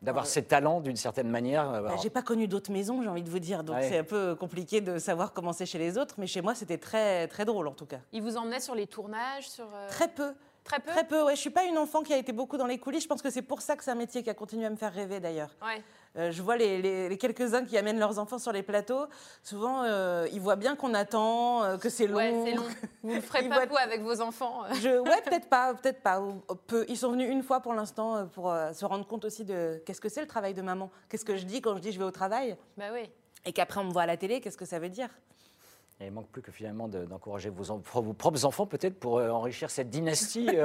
D'avoir 0.03 0.27
ces 0.27 0.43
talents 0.45 0.81
d'une 0.81 0.97
certaine 0.97 1.31
manière 1.31 1.67
euh, 1.71 1.81
Bah, 1.81 1.89
alors, 1.91 2.03
J'ai 2.03 2.11
pas 2.11 2.21
connu 2.23 2.47
d'autres 2.47 2.71
maisons, 2.71 3.01
j'ai 3.03 3.09
envie 3.09 3.23
de 3.23 3.31
vous 3.31 3.39
dire, 3.39 3.65
donc 3.65 3.77
Ouais. 3.77 3.89
c'est 3.89 3.99
un 3.99 4.05
peu 4.05 4.35
compliqué 4.35 4.83
de 4.83 4.99
savoir 4.99 5.33
comment 5.33 5.55
c'est 5.55 5.65
chez 5.65 5.79
les 5.79 5.97
autres. 5.97 6.17
Mais 6.19 6.27
chez 6.27 6.43
moi, 6.43 6.55
c'était 6.55 6.77
très 6.77 7.27
très 7.29 7.47
drôle 7.47 7.67
en 7.69 7.73
tout 7.73 7.87
cas. 7.87 8.01
Il 8.13 8.21
vous 8.23 8.37
emmenait 8.37 8.61
sur 8.61 8.75
les 8.75 8.87
tournages, 8.87 9.49
sur 9.49 9.65
euh, 9.75 9.89
Très 9.89 10.09
peu. 10.09 10.35
très 10.63 10.79
peu? 10.81 10.91
Très 10.91 11.05
peu, 11.07 11.23
ouais. 11.25 11.35
Je 11.37 11.41
suis 11.41 11.49
pas 11.51 11.65
une 11.65 11.79
enfant 11.79 12.03
qui 12.03 12.13
a 12.13 12.19
été 12.19 12.33
beaucoup 12.33 12.59
dans 12.59 12.67
les 12.67 12.77
coulisses. 12.79 13.05
Je 13.05 13.09
pense 13.09 13.23
que 13.23 13.31
c'est 13.31 13.41
pour 13.41 13.63
ça 13.63 13.77
que 13.77 13.85
c'est 13.85 13.91
un 13.93 13.95
métier 13.95 14.23
qui 14.23 14.29
a 14.29 14.35
continué 14.35 14.67
à 14.67 14.71
me 14.71 14.77
faire 14.77 14.93
rêver 14.93 15.21
d'ailleurs. 15.21 15.57
Ouais. 15.63 15.83
Euh, 16.17 16.31
je 16.31 16.43
vois 16.43 16.57
les, 16.57 16.81
les- 16.81 17.09
les 17.09 17.19
quelques-uns 17.19 17.65
qui 17.65 17.77
amènent 17.77 17.99
leurs 17.99 18.19
enfants 18.21 18.39
sur 18.39 18.53
les 18.53 18.63
plateaux. 18.63 19.07
Souvent, 19.43 19.83
euh, 19.83 20.29
ils 20.33 20.41
voient 20.41 20.55
bien 20.57 20.77
qu'on 20.77 20.95
attend, 20.95 21.65
euh, 21.65 21.77
que 21.77 21.89
c'est 21.89 22.07
long. 22.07 22.17
Ouais, 22.17 22.33
c'est 22.45 22.55
long. 22.55 22.63
Vous 23.03 23.15
ne 23.15 23.21
ferez 23.21 23.49
pas 23.49 23.67
vous 23.67 23.77
avec 23.77 24.01
vos 24.03 24.21
enfants. 24.21 24.63
Je, 24.81 25.01
ouais, 25.01 25.23
peut-être 25.25 25.49
pas, 25.49 25.75
peut-être 25.75 26.03
pas. 26.03 26.23
peu. 26.69 26.85
Ils 26.89 26.97
sont 26.97 27.11
venus 27.11 27.29
une 27.31 27.43
fois 27.43 27.61
pour 27.61 27.75
l'instant 27.75 28.27
pour 28.29 28.55
se 28.73 28.85
rendre 28.85 29.07
compte 29.07 29.25
aussi 29.25 29.45
de 29.45 29.83
qu'est-ce 29.85 30.01
que 30.01 30.09
c'est 30.09 30.21
le 30.23 30.27
travail 30.29 30.55
de 30.55 30.63
maman. 30.63 30.91
Qu'est-ce 31.09 31.25
que 31.25 31.37
je 31.37 31.45
dis 31.45 31.61
quand 31.61 31.75
je 31.75 31.81
dis 31.81 31.91
je 31.93 31.99
vais 31.99 32.05
au 32.05 32.11
travail 32.13 32.57
Bah 32.77 32.87
oui. 32.93 33.11
et 33.45 33.53
qu'après 33.53 33.81
on 33.81 33.85
me 33.85 33.93
voit 33.93 34.03
à 34.03 34.07
la 34.07 34.17
télé, 34.17 34.41
qu'est-ce 34.41 34.57
que 34.57 34.65
ça 34.65 34.79
veut 34.79 34.89
dire? 34.89 35.09
Il 36.01 36.11
manque 36.11 36.29
plus 36.29 36.43
que 36.43 36.51
finalement 36.51 36.89
de- 36.89 37.05
d'encourager 37.05 37.51
vos, 37.51 37.79
propres 37.79 38.45
enfants 38.45 38.67
peut-être 38.67 38.99
pour 38.99 39.19
euh, 39.19 39.31
enrichir 39.31 39.71
cette 39.71 39.91
dynastie. 39.91 40.49
euh, 40.55 40.65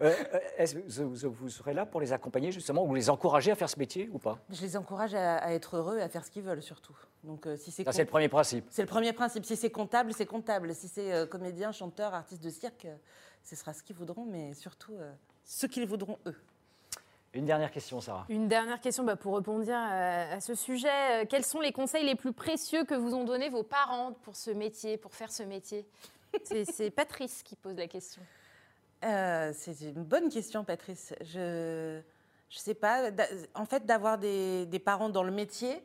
euh, 0.00 0.14
Est-ce 0.56 0.74
que 0.76 1.02
vous, 1.02 1.30
vous 1.32 1.48
serez 1.50 1.74
là 1.74 1.84
pour 1.86 2.00
les 2.00 2.12
accompagner 2.12 2.50
justement 2.50 2.84
ou 2.84 2.94
les 2.94 3.10
encourager 3.10 3.50
à 3.50 3.54
faire 3.54 3.68
ce 3.68 3.78
métier 3.78 4.08
ou 4.12 4.18
pas? 4.18 4.38
Je 4.48 4.60
les 4.62 4.76
encourage 4.76 5.14
à, 5.14 5.36
à 5.36 5.52
être 5.52 5.76
heureux 5.76 5.98
et 5.98 6.02
à 6.02 6.08
faire 6.08 6.24
ce 6.24 6.30
qu'ils 6.30 6.42
veulent 6.42 6.62
surtout. 6.62 6.96
Donc 7.24 7.46
euh, 7.46 7.56
si 7.56 7.70
c'est 7.70 7.84
le 7.86 8.04
premier 8.06 8.28
principe. 8.28 8.64
c'est 8.70 8.82
le 8.82 8.88
premier 8.88 9.12
principe. 9.12 9.44
Si 9.44 9.54
c'est 9.54 9.70
comptable, 9.70 10.12
c'est 10.14 10.26
comptable. 10.26 10.74
Si 10.74 10.88
c'est 10.88 11.12
euh, 11.12 11.26
comédien, 11.26 11.72
chanteur, 11.72 12.14
artiste 12.14 12.42
de 12.42 12.50
cirque, 12.50 12.86
euh, 12.86 12.96
ce 13.44 13.56
sera 13.56 13.74
ce 13.74 13.82
qu'ils 13.82 13.96
voudront, 13.96 14.24
mais 14.24 14.54
surtout 14.54 14.94
euh, 14.94 15.12
ce 15.44 15.66
qu'ils 15.66 15.86
voudront 15.86 16.18
eux. 16.26 16.36
Une 17.32 17.44
dernière 17.46 17.70
question, 17.70 18.00
Sarah. 18.00 18.26
Une 18.28 18.48
dernière 18.48 18.80
question 18.80 19.04
bah, 19.04 19.14
pour 19.16 19.36
répondre 19.36 19.64
à, 19.70 20.32
à 20.32 20.40
ce 20.40 20.54
sujet. 20.54 21.22
Euh, 21.22 21.24
Quels 21.28 21.44
sont 21.44 21.60
les 21.60 21.72
conseils 21.72 22.04
les 22.04 22.16
plus 22.16 22.32
précieux 22.32 22.84
que 22.84 22.94
vous 22.94 23.14
ont 23.14 23.24
donnés 23.24 23.48
vos 23.48 23.62
parents 23.62 24.12
pour 24.24 24.34
ce 24.34 24.50
métier, 24.50 24.96
pour 24.96 25.14
faire 25.14 25.30
ce 25.30 25.44
métier? 25.44 25.86
C'est 26.44 26.90
Patrice 26.90 27.42
qui 27.42 27.56
pose 27.56 27.76
la 27.76 27.86
question. 27.86 28.22
Euh, 29.04 29.52
c'est 29.54 29.80
une 29.80 30.04
bonne 30.04 30.28
question, 30.28 30.64
Patrice. 30.64 31.14
Je 31.22 32.00
je 32.48 32.58
sais 32.58 32.74
pas. 32.74 33.10
En 33.54 33.64
fait, 33.64 33.86
d'avoir 33.86 34.18
des, 34.18 34.66
des 34.66 34.78
parents 34.80 35.08
dans 35.08 35.22
le 35.22 35.30
métier, 35.30 35.84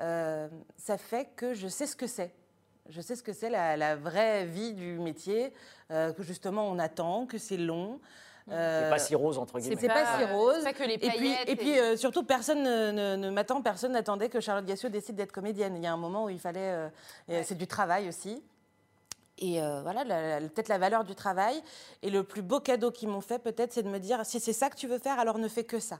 euh, 0.00 0.48
ça 0.76 0.98
fait 0.98 1.28
que 1.36 1.54
je 1.54 1.68
sais 1.68 1.86
ce 1.86 1.94
que 1.94 2.08
c'est. 2.08 2.34
Je 2.88 3.00
sais 3.00 3.14
ce 3.14 3.22
que 3.22 3.32
c'est 3.32 3.50
la, 3.50 3.76
la 3.76 3.94
vraie 3.94 4.44
vie 4.44 4.72
du 4.74 4.98
métier, 4.98 5.52
euh, 5.92 6.12
que 6.12 6.24
justement 6.24 6.68
on 6.68 6.80
attend, 6.80 7.26
que 7.26 7.38
c'est 7.38 7.56
long. 7.56 8.00
C'est 8.48 8.54
Euh, 8.54 8.90
pas 8.90 8.98
si 8.98 9.14
rose 9.14 9.38
entre 9.38 9.60
c'est 9.60 9.70
guillemets. 9.76 9.88
pas 9.94 10.18
si 10.18 10.24
rose. 10.24 10.54
C'est 10.58 10.64
pas 10.64 10.72
que 10.72 10.82
les 10.84 10.94
Et 10.94 11.10
puis, 11.10 11.34
et 11.46 11.56
puis 11.56 11.78
euh, 11.78 11.96
surtout, 11.96 12.22
personne 12.24 12.62
ne, 12.62 12.90
ne- 12.90 13.16
ne 13.16 13.30
m'attend, 13.30 13.62
personne 13.62 13.92
n'attendait 13.92 14.28
que 14.28 14.40
Charlotte 14.40 14.64
Gassiot 14.66 14.88
décide 14.88 15.14
d'être 15.16 15.32
comédienne. 15.32 15.76
Il 15.76 15.82
y 15.82 15.86
a 15.86 15.92
un 15.92 15.96
moment 15.96 16.24
où 16.24 16.28
il 16.30 16.40
fallait. 16.40 16.60
euh, 16.72 16.88
Ouais. 17.28 17.42
C'est 17.44 17.54
du 17.54 17.66
travail 17.66 18.08
aussi. 18.08 18.42
Et 19.38 19.62
euh, 19.62 19.80
voilà, 19.82 20.04
peut-être 20.40 20.68
la 20.68 20.78
valeur 20.78 21.04
du 21.04 21.14
travail. 21.14 21.62
Et 22.02 22.10
le 22.10 22.24
plus 22.24 22.42
beau 22.42 22.60
cadeau 22.60 22.90
qu'ils 22.90 23.08
m'ont 23.08 23.20
fait, 23.22 23.38
peut-être, 23.38 23.72
c'est 23.72 23.82
de 23.82 23.88
me 23.88 23.98
dire 23.98 24.24
si 24.26 24.38
c'est 24.40 24.52
ça 24.52 24.68
que 24.68 24.76
tu 24.76 24.86
veux 24.86 24.98
faire, 24.98 25.18
alors 25.18 25.38
ne 25.38 25.48
fais 25.48 25.64
que 25.64 25.78
ça. 25.78 25.98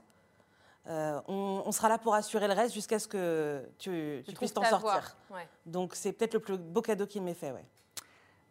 Euh, 0.87 1.19
on, 1.27 1.61
on 1.65 1.71
sera 1.71 1.89
là 1.89 1.97
pour 1.99 2.15
assurer 2.15 2.47
le 2.47 2.53
reste 2.53 2.73
jusqu'à 2.73 2.97
ce 2.99 3.07
que 3.07 3.63
tu, 3.77 4.23
puisses 4.35 4.53
t'en 4.53 4.63
sortir. 4.63 5.15
Ouais. 5.31 5.47
Donc 5.65 5.93
c'est 5.95 6.11
peut-être 6.11 6.33
le 6.33 6.39
plus 6.39 6.57
beau 6.57 6.81
cadeau 6.81 7.05
qu'il 7.05 7.21
m'ait 7.21 7.33
fait. 7.35 7.51
Ouais. 7.51 7.65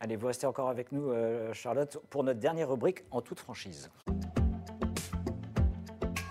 Allez, 0.00 0.16
vous 0.16 0.26
restez 0.26 0.46
encore 0.46 0.70
avec 0.70 0.92
nous, 0.92 1.10
euh, 1.10 1.52
Charlotte, 1.52 1.98
pour 2.08 2.24
notre 2.24 2.40
dernière 2.40 2.70
rubrique 2.70 3.04
en 3.10 3.20
toute 3.20 3.38
franchise. 3.38 3.90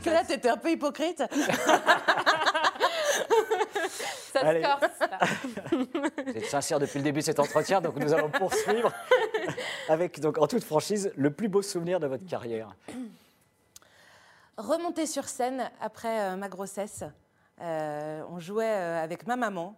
Que 0.04 0.10
là, 0.10 0.24
t'étais 0.26 0.50
un 0.50 0.58
peu 0.58 0.72
hypocrite. 0.72 1.24
Ça 4.34 4.42
Allez. 4.42 4.62
se 4.62 4.68
corse. 4.68 4.84
Vous 6.26 6.38
êtes 6.38 6.46
sincère 6.46 6.80
depuis 6.80 6.98
le 7.00 7.04
début 7.04 7.20
de 7.20 7.26
cet 7.26 7.40
entretien, 7.40 7.82
donc 7.82 7.96
nous 7.96 8.14
allons 8.14 8.30
poursuivre 8.30 8.92
avec, 9.90 10.20
donc, 10.20 10.38
en 10.38 10.48
toute 10.48 10.64
franchise, 10.64 11.12
le 11.16 11.32
plus 11.32 11.48
beau 11.48 11.62
souvenir 11.62 12.00
de 12.00 12.08
votre 12.08 12.26
carrière. 12.26 12.76
remonter 14.60 15.06
sur 15.06 15.28
scène 15.28 15.72
après 15.82 16.22
euh, 16.22 16.36
ma 16.36 16.50
grossesse. 16.50 17.04
Euh, 17.62 18.22
on 18.30 18.40
jouait 18.40 18.66
euh, 18.66 19.04
avec 19.04 19.26
ma 19.26 19.36
maman 19.36 19.76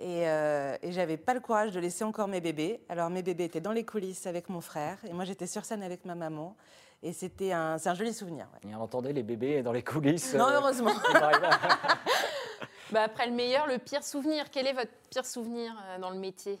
et, 0.00 0.26
euh, 0.28 0.76
et 0.82 0.92
j'avais 0.92 1.16
pas 1.16 1.34
le 1.34 1.40
courage 1.40 1.72
de 1.72 1.78
laisser 1.80 2.04
encore 2.04 2.26
mes 2.26 2.40
bébés. 2.40 2.80
Alors 2.88 3.10
mes 3.10 3.22
bébés 3.22 3.44
étaient 3.44 3.60
dans 3.60 3.72
les 3.72 3.84
coulisses 3.84 4.26
avec 4.26 4.48
mon 4.48 4.60
frère 4.60 4.96
et 5.06 5.12
moi 5.12 5.24
j'étais 5.24 5.46
sur 5.46 5.64
scène 5.64 5.82
avec 5.82 6.04
ma 6.04 6.14
maman 6.14 6.56
et 7.02 7.12
c'était 7.12 7.52
un, 7.52 7.78
c'est 7.78 7.88
un 7.90 7.94
joli 7.94 8.12
souvenir. 8.12 8.46
ouais. 8.64 8.70
Et 8.70 8.74
on 8.74 8.80
entendait 8.80 9.12
les 9.12 9.22
bébés 9.22 9.62
dans 9.62 9.72
les 9.72 9.82
coulisses. 9.84 10.34
Non 10.34 10.48
euh, 10.48 10.54
heureusement. 10.56 10.92
Bah, 12.92 13.02
après 13.04 13.26
le 13.26 13.32
meilleur, 13.32 13.68
le 13.68 13.78
pire 13.78 14.02
souvenir. 14.02 14.46
Quel 14.50 14.66
est 14.66 14.72
votre 14.72 14.90
pire 15.10 15.24
souvenir 15.24 15.72
euh, 15.86 15.98
dans 16.00 16.10
le 16.10 16.18
métier? 16.18 16.58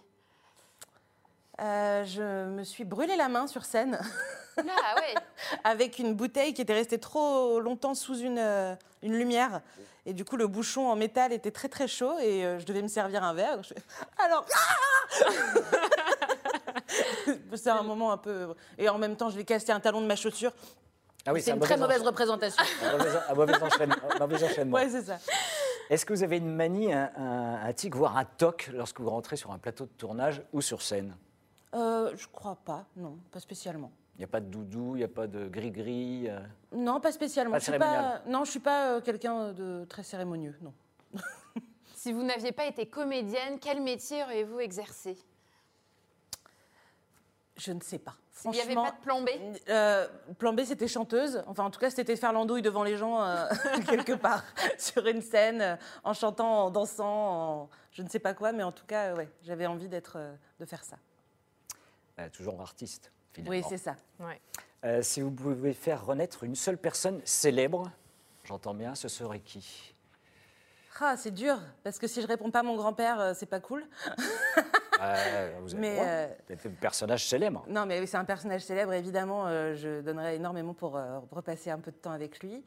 Euh, 1.60 2.04
je 2.04 2.46
me 2.46 2.62
suis 2.62 2.84
brûlé 2.84 3.16
la 3.16 3.28
main 3.28 3.46
sur 3.46 3.64
scène 3.64 4.00
Ah 4.56 4.62
ouais. 4.62 5.14
avec 5.64 5.98
une 5.98 6.14
bouteille 6.14 6.54
qui 6.54 6.62
était 6.62 6.72
restée 6.74 6.98
trop 6.98 7.60
longtemps 7.60 7.94
sous 7.94 8.16
une, 8.18 8.38
euh, 8.38 8.74
une 9.02 9.14
lumière. 9.14 9.60
Et 10.06 10.12
du 10.14 10.24
coup, 10.24 10.36
le 10.36 10.46
bouchon 10.46 10.88
en 10.88 10.96
métal 10.96 11.32
était 11.32 11.50
très 11.50 11.68
très 11.68 11.86
chaud 11.88 12.18
et 12.20 12.44
euh, 12.44 12.58
je 12.58 12.64
devais 12.66 12.82
me 12.82 12.88
servir 12.88 13.22
un 13.22 13.34
verre. 13.34 13.62
Je 13.62 13.74
Alors, 14.24 14.44
c'est 17.54 17.70
un 17.70 17.82
moment 17.82 18.12
un 18.12 18.18
peu. 18.18 18.54
Et 18.78 18.88
en 18.88 18.98
même 18.98 19.16
temps, 19.16 19.30
je 19.30 19.36
vais 19.36 19.44
casser 19.44 19.72
un 19.72 19.80
talon 19.80 20.00
de 20.00 20.06
ma 20.06 20.16
chaussure. 20.16 20.52
Ah 21.26 21.32
oui, 21.32 21.42
c'est 21.42 21.50
un 21.50 21.54
une 21.56 21.60
très 21.60 21.76
mauvais 21.76 21.94
mauvaise 21.94 22.06
représentation. 22.06 22.62
un 22.82 22.92
mauvais, 22.96 23.10
un 23.28 23.34
mauvais 23.34 23.62
enchaînement. 23.62 23.94
un 24.14 24.18
mauvais 24.26 24.44
enchaînement. 24.44 24.76
ouais, 24.76 24.88
c'est 24.88 25.02
ça. 25.02 25.18
Est-ce 25.90 26.06
que 26.06 26.14
vous 26.14 26.22
avez 26.22 26.38
une 26.38 26.54
manie, 26.54 26.92
un, 26.92 27.10
un- 27.16 27.66
un 27.66 27.72
tic, 27.72 27.94
voire 27.94 28.16
un 28.16 28.24
toc 28.24 28.70
lorsque 28.72 29.00
vous 29.00 29.10
rentrez 29.10 29.36
sur 29.36 29.50
un 29.50 29.58
plateau 29.58 29.84
de 29.84 29.90
tournage 29.90 30.40
ou 30.52 30.60
sur 30.62 30.80
scène? 30.82 31.14
Euh, 31.74 32.10
je 32.16 32.26
crois 32.32 32.56
pas, 32.64 32.84
non, 32.96 33.18
pas 33.30 33.40
spécialement. 33.40 33.92
Il 34.20 34.24
n'y 34.24 34.28
a 34.28 34.32
pas 34.32 34.40
de 34.40 34.50
doudou, 34.50 34.96
il 34.96 34.98
n'y 34.98 35.04
a 35.04 35.08
pas 35.08 35.26
de 35.26 35.48
gris-gris 35.48 36.28
euh, 36.28 36.40
Non, 36.72 37.00
pas 37.00 37.10
spécialement. 37.10 37.52
Pas 37.52 37.58
je 37.58 37.64
suis 37.64 37.72
cérémonial. 37.72 38.22
pas, 38.22 38.30
non, 38.30 38.44
je 38.44 38.50
suis 38.50 38.60
pas 38.60 38.90
euh, 38.90 39.00
quelqu'un 39.00 39.54
de 39.54 39.86
très 39.88 40.02
cérémonieux, 40.02 40.54
non. 40.60 40.74
Si 41.94 42.12
vous 42.12 42.22
n'aviez 42.22 42.52
pas 42.52 42.66
été 42.66 42.84
comédienne, 42.84 43.58
quel 43.58 43.80
métier 43.80 44.22
auriez-vous 44.22 44.60
exercé? 44.60 45.16
Je 47.56 47.72
ne 47.72 47.80
sais 47.80 47.98
pas. 47.98 48.14
Il 48.44 48.50
n'y 48.50 48.60
avait 48.60 48.74
pas 48.74 48.90
de 48.90 49.00
plan 49.02 49.22
B? 49.22 49.28
Euh, 49.70 50.06
plan 50.38 50.52
B, 50.52 50.64
c'était 50.64 50.86
chanteuse. 50.88 51.42
Enfin, 51.46 51.64
en 51.64 51.70
tout 51.70 51.80
cas, 51.80 51.88
c'était 51.88 52.16
faire 52.16 52.34
l'andouille 52.34 52.60
devant 52.62 52.82
les 52.84 52.98
gens, 52.98 53.22
euh, 53.22 53.46
quelque 53.88 54.12
part, 54.12 54.44
sur 54.78 55.06
une 55.06 55.22
scène, 55.22 55.78
en 56.04 56.12
chantant, 56.12 56.66
en 56.66 56.70
dansant, 56.70 57.06
en 57.06 57.70
je 57.92 58.02
ne 58.02 58.08
sais 58.08 58.18
pas 58.18 58.34
quoi. 58.34 58.52
Mais 58.52 58.64
en 58.64 58.72
tout 58.72 58.84
cas, 58.86 59.14
ouais, 59.14 59.30
j'avais 59.44 59.66
envie 59.66 59.88
d'être, 59.88 60.16
euh, 60.16 60.34
de 60.58 60.66
faire 60.66 60.84
ça. 60.84 60.96
euh, 62.18 62.28
Toujours 62.30 62.60
artiste, 62.60 63.10
finalement. 63.32 63.50
Oui, 63.58 63.64
c'est 63.68 63.78
ça. 63.78 63.96
Ouais. 64.18 64.40
Euh, 64.84 65.02
si 65.02 65.20
vous 65.20 65.30
pouvez 65.30 65.72
faire 65.74 66.04
renaître 66.06 66.44
une 66.44 66.54
seule 66.54 66.78
personne 66.78 67.20
célèbre, 67.24 67.90
j'entends 68.44 68.74
bien, 68.74 68.94
ce 68.94 69.08
serait 69.08 69.40
qui? 69.40 69.94
Ah, 71.02 71.16
c'est 71.16 71.30
dur, 71.30 71.58
parce 71.82 71.98
que 71.98 72.06
si 72.06 72.20
je 72.20 72.26
réponds 72.26 72.50
pas 72.50 72.58
à 72.58 72.62
mon 72.62 72.76
grand-père, 72.76 73.18
euh, 73.20 73.32
c'est 73.34 73.46
pas 73.46 73.60
cool. 73.60 73.86
Euh, 75.02 75.56
Vous 75.62 75.72
avez 75.74 75.80
Mais, 75.80 75.90
le 75.92 75.94
droit. 75.96 76.06
euh, 76.06 76.28
un 76.66 76.70
personnage 76.78 77.26
célèbre. 77.26 77.64
Non, 77.68 77.86
mais 77.86 78.04
c'est 78.04 78.18
un 78.18 78.24
personnage 78.26 78.60
célèbre, 78.60 78.92
évidemment. 78.92 79.46
euh, 79.46 79.74
je 79.74 80.02
donnerais 80.02 80.36
énormément 80.36 80.74
pour 80.74 80.98
euh, 80.98 81.20
repasser 81.30 81.70
un 81.70 81.78
peu 81.78 81.90
de 81.90 81.96
temps 81.96 82.10
avec 82.10 82.40
lui. 82.40 82.62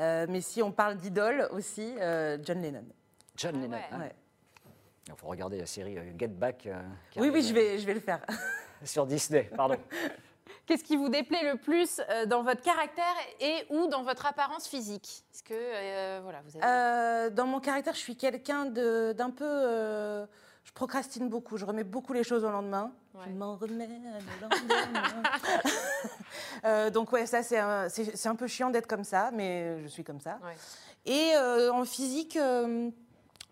Euh, 0.00 0.26
mais 0.28 0.40
si 0.40 0.60
on 0.60 0.72
parle 0.72 0.96
d'idole 0.96 1.48
aussi, 1.52 1.94
euh, 2.00 2.36
John 2.42 2.60
Lennon. 2.60 2.84
John 3.36 3.54
Ah 3.54 3.60
Lennon. 3.60 3.76
ouais. 3.76 3.84
hein. 3.92 4.00
Ouais. 4.00 4.14
Il 5.06 5.14
faut 5.14 5.28
regarder 5.28 5.58
la 5.60 5.66
série 5.66 5.96
euh, 5.98 6.10
Get 6.18 6.26
Back. 6.26 6.66
euh, 6.66 6.82
Oui, 7.14 7.30
oui, 7.32 7.42
je 7.44 7.54
vais, 7.54 7.78
je 7.78 7.86
vais 7.86 7.94
le 7.94 8.00
faire. 8.00 8.26
Sur 8.84 9.06
Disney, 9.06 9.50
pardon. 9.56 9.76
Qu'est-ce 10.66 10.84
qui 10.84 10.96
vous 10.96 11.08
déplaît 11.08 11.50
le 11.50 11.56
plus 11.58 12.00
euh, 12.10 12.26
dans 12.26 12.42
votre 12.42 12.60
caractère 12.62 13.14
et 13.40 13.64
ou 13.70 13.86
dans 13.86 14.02
votre 14.02 14.26
apparence 14.26 14.68
physique? 14.68 15.24
Est-ce 15.32 15.42
que 15.42 15.54
euh, 15.54 16.20
voilà, 16.22 16.40
vous 16.44 16.56
avez 16.56 16.66
Euh, 16.66 17.30
dans 17.30 17.46
mon 17.46 17.58
caractère, 17.60 17.94
je 17.94 18.00
suis 18.00 18.16
quelqu'un 18.16 18.66
de- 18.66 19.12
d'un 19.16 19.30
peu. 19.30 19.46
euh, 19.48 20.26
je 20.64 20.72
procrastine 20.72 21.30
beaucoup, 21.30 21.56
je 21.56 21.64
remets 21.64 21.84
beaucoup 21.84 22.12
les 22.12 22.22
choses 22.22 22.44
au 22.44 22.50
lendemain. 22.50 22.92
Ouais. 23.14 23.22
Je 23.26 23.30
m'en 23.32 23.56
remets 23.56 23.86
le 23.88 24.42
lendemain. 24.42 25.22
Euh, 26.64 26.90
donc, 26.90 27.12
ouais, 27.12 27.24
ça, 27.26 27.42
c'est 27.42 27.58
un, 27.58 27.88
c'est- 27.88 28.16
c'est 28.16 28.28
un 28.28 28.34
peu 28.34 28.46
chiant 28.48 28.70
d'être 28.70 28.86
comme 28.88 29.04
ça, 29.04 29.30
mais 29.32 29.80
je 29.82 29.86
suis 29.88 30.02
comme 30.04 30.20
ça. 30.20 30.38
Ouais. 30.44 30.56
Et 31.06 31.32
euh, 31.36 31.72
en 31.72 31.84
physique, 31.84 32.36
euh, 32.36 32.90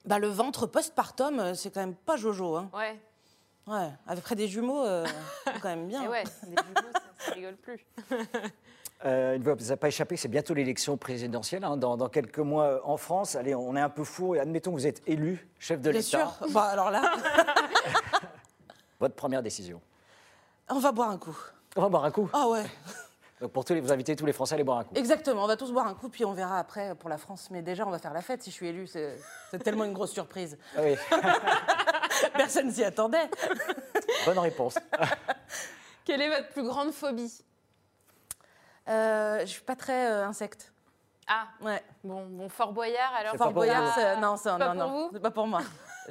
bah, 0.04 0.18
le 0.18 0.26
ventre 0.28 0.66
postpartum, 0.66 1.54
c'est 1.54 1.70
quand 1.72 1.80
même 1.80 1.94
pas 1.94 2.16
jojo. 2.16 2.56
Hein. 2.56 2.68
Ouais. 2.74 2.98
Ouais, 3.66 3.90
après 4.06 4.34
des 4.36 4.46
jumeaux, 4.48 4.84
euh, 4.84 5.04
c'est 5.44 5.60
quand 5.60 5.68
même 5.68 5.88
bien. 5.88 6.04
Et 6.04 6.08
ouais, 6.08 6.24
des 6.44 6.50
jumeaux, 6.50 6.90
ça, 6.92 7.00
ça 7.18 7.32
rigole 7.32 7.56
plus. 7.56 7.84
Euh, 9.04 9.34
il 9.36 9.42
ne 9.46 9.52
vous 9.52 9.72
a 9.72 9.76
pas 9.76 9.88
échappé, 9.88 10.16
c'est 10.16 10.26
bientôt 10.26 10.54
l'élection 10.54 10.96
présidentielle, 10.96 11.64
hein, 11.64 11.76
dans, 11.76 11.98
dans 11.98 12.08
quelques 12.08 12.38
mois 12.38 12.64
euh, 12.64 12.80
en 12.82 12.96
France. 12.96 13.36
Allez, 13.36 13.54
on 13.54 13.76
est 13.76 13.80
un 13.80 13.90
peu 13.90 14.04
fou 14.04 14.34
et 14.34 14.40
admettons 14.40 14.70
que 14.70 14.76
vous 14.76 14.86
êtes 14.86 15.02
élu 15.06 15.46
chef 15.58 15.82
de 15.82 15.90
Bien 15.90 16.00
l'État. 16.00 16.02
sûr. 16.38 16.48
Bon, 16.48 16.60
alors 16.60 16.90
là, 16.90 17.02
Votre 18.98 19.14
première 19.14 19.42
décision. 19.42 19.82
on 20.70 20.78
va 20.78 20.92
boire 20.92 21.10
un 21.10 21.18
coup. 21.18 21.36
On 21.76 21.82
va 21.82 21.88
boire 21.90 22.04
un 22.06 22.10
coup? 22.10 22.30
Ah 22.32 22.48
ouais, 22.48 22.64
Donc 23.42 23.52
pour 23.52 23.66
tous 23.66 23.74
les, 23.74 23.80
vous 23.82 23.92
invitez 23.92 24.16
tous 24.16 24.24
les 24.24 24.32
Français 24.32 24.54
à 24.54 24.56
aller 24.56 24.64
boire 24.64 24.78
un 24.78 24.84
coup. 24.84 24.94
exactement. 24.94 25.44
On 25.44 25.46
va 25.46 25.58
tous 25.58 25.70
boire 25.72 25.86
un 25.86 25.94
coup, 25.94 26.08
puis 26.08 26.24
on 26.24 26.32
verra 26.32 26.58
après 26.58 26.94
pour 26.94 27.10
la 27.10 27.18
France. 27.18 27.48
Mais 27.50 27.60
déjà, 27.60 27.86
on 27.86 27.90
va 27.90 27.98
faire 27.98 28.14
la 28.14 28.22
fête 28.22 28.42
si 28.42 28.50
je 28.50 28.54
suis 28.54 28.68
élue. 28.68 28.86
C'est 28.86 29.18
c'est 29.50 29.62
tellement 29.62 29.84
une 29.84 29.92
grosse 29.92 30.12
surprise. 30.12 30.56
Ah 30.74 30.80
oui, 30.82 30.96
Personne 32.36 32.70
s'y 32.70 32.84
attendait. 32.84 33.28
bonne 34.26 34.38
réponse. 34.38 34.78
Quelle 36.04 36.22
est 36.22 36.28
votre 36.28 36.48
plus 36.50 36.62
grande 36.62 36.92
phobie 36.92 37.42
Euh, 38.88 39.40
je 39.40 39.46
suis 39.46 39.62
pas 39.62 39.76
très 39.76 40.10
euh, 40.10 40.26
insecte. 40.26 40.72
Ah, 41.28 41.48
Ouais. 41.60 41.82
bon, 42.04 42.24
bon 42.26 42.48
Fort 42.48 42.72
Boyard 42.72 43.12
alors. 43.18 43.32
C'est 43.32 43.38
Fort 43.38 43.52
Boyard, 43.52 43.92
c'est- 43.94 44.16
non, 44.20 44.36
ça, 44.36 44.56
Pas 44.56 44.72
non, 44.74 44.80
pour 44.80 44.90
non, 44.92 45.06
vous 45.08 45.10
c'est 45.14 45.20
pas 45.22 45.30
pour 45.32 45.46
moi. 45.48 45.60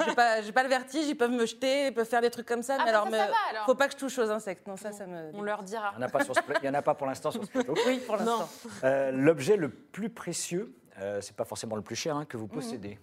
J'ai 0.06 0.14
pas, 0.14 0.42
j'ai 0.42 0.52
pas 0.52 0.64
le 0.64 0.68
vertige, 0.68 1.08
ils 1.08 1.16
peuvent 1.16 1.32
me 1.32 1.46
jeter, 1.46 1.88
ils 1.88 1.94
peuvent 1.94 2.06
faire 2.06 2.20
des 2.20 2.30
trucs 2.30 2.46
comme 2.46 2.62
ça, 2.64 2.76
Ah, 2.78 2.84
mais 2.84 2.92
bah 2.92 2.98
alors, 3.00 3.06
ça, 3.10 3.18
ça 3.18 3.26
me- 3.28 3.32
va, 3.32 3.38
alors. 3.50 3.66
faut 3.66 3.76
pas 3.76 3.88
que 3.88 3.94
je 3.94 3.98
touche 3.98 4.18
aux 4.20 4.30
insectes. 4.30 4.68
Non, 4.68 4.76
ça, 4.76 4.92
ça 4.92 5.06
me. 5.08 5.32
On 5.34 5.42
leur 5.42 5.64
dira. 5.64 5.92
Il 5.94 6.00
n'y 6.00 6.04
en 6.04 6.08
a 6.08 6.12
pas, 6.12 6.22
sur 6.26 6.36
ce 6.36 6.42
pla- 6.42 6.60
il 6.62 6.66
y 6.66 6.70
en 6.70 6.74
a 6.74 6.82
pas 6.82 6.96
pour 6.96 7.08
l'instant 7.08 7.32
sur 7.32 7.46
ce 7.46 7.50
plateau. 7.50 7.76
Oui, 7.88 8.00
pour 8.06 8.18
l'instant. 8.18 8.50
Euh, 8.84 9.12
L'objet 9.14 9.56
le 9.56 9.70
plus 9.70 10.10
précieux, 10.10 10.76
euh, 11.00 11.22
c'est 11.22 11.34
pas 11.38 11.46
forcément 11.46 11.78
le 11.78 11.82
plus 11.82 11.96
cher, 11.96 12.14
hein, 12.18 12.26
que 12.26 12.36
vous 12.36 12.48
possédez. 12.50 13.00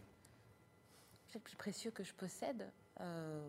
C'est 1.28 1.38
le 1.38 1.42
plus 1.44 1.56
précieux 1.56 1.92
que 1.92 2.04
je 2.04 2.12
possède. 2.12 2.70
Euh, 3.00 3.40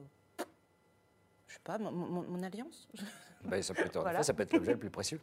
je 1.48 1.54
sais 1.54 1.60
pas, 1.64 1.78
mon, 1.78 1.92
mon- 1.92 2.24
mon 2.24 2.44
alliance. 2.44 2.88
Ben, 3.46 3.62
ça, 3.62 3.74
peut 3.74 3.82
être, 3.84 4.00
Voilà. 4.00 4.20
effet, 4.20 4.28
ça 4.28 4.34
peut 4.34 4.44
être 4.44 4.54
l'objet 4.54 4.72
le 4.72 4.80
plus 4.80 4.90
précieux. 4.90 5.20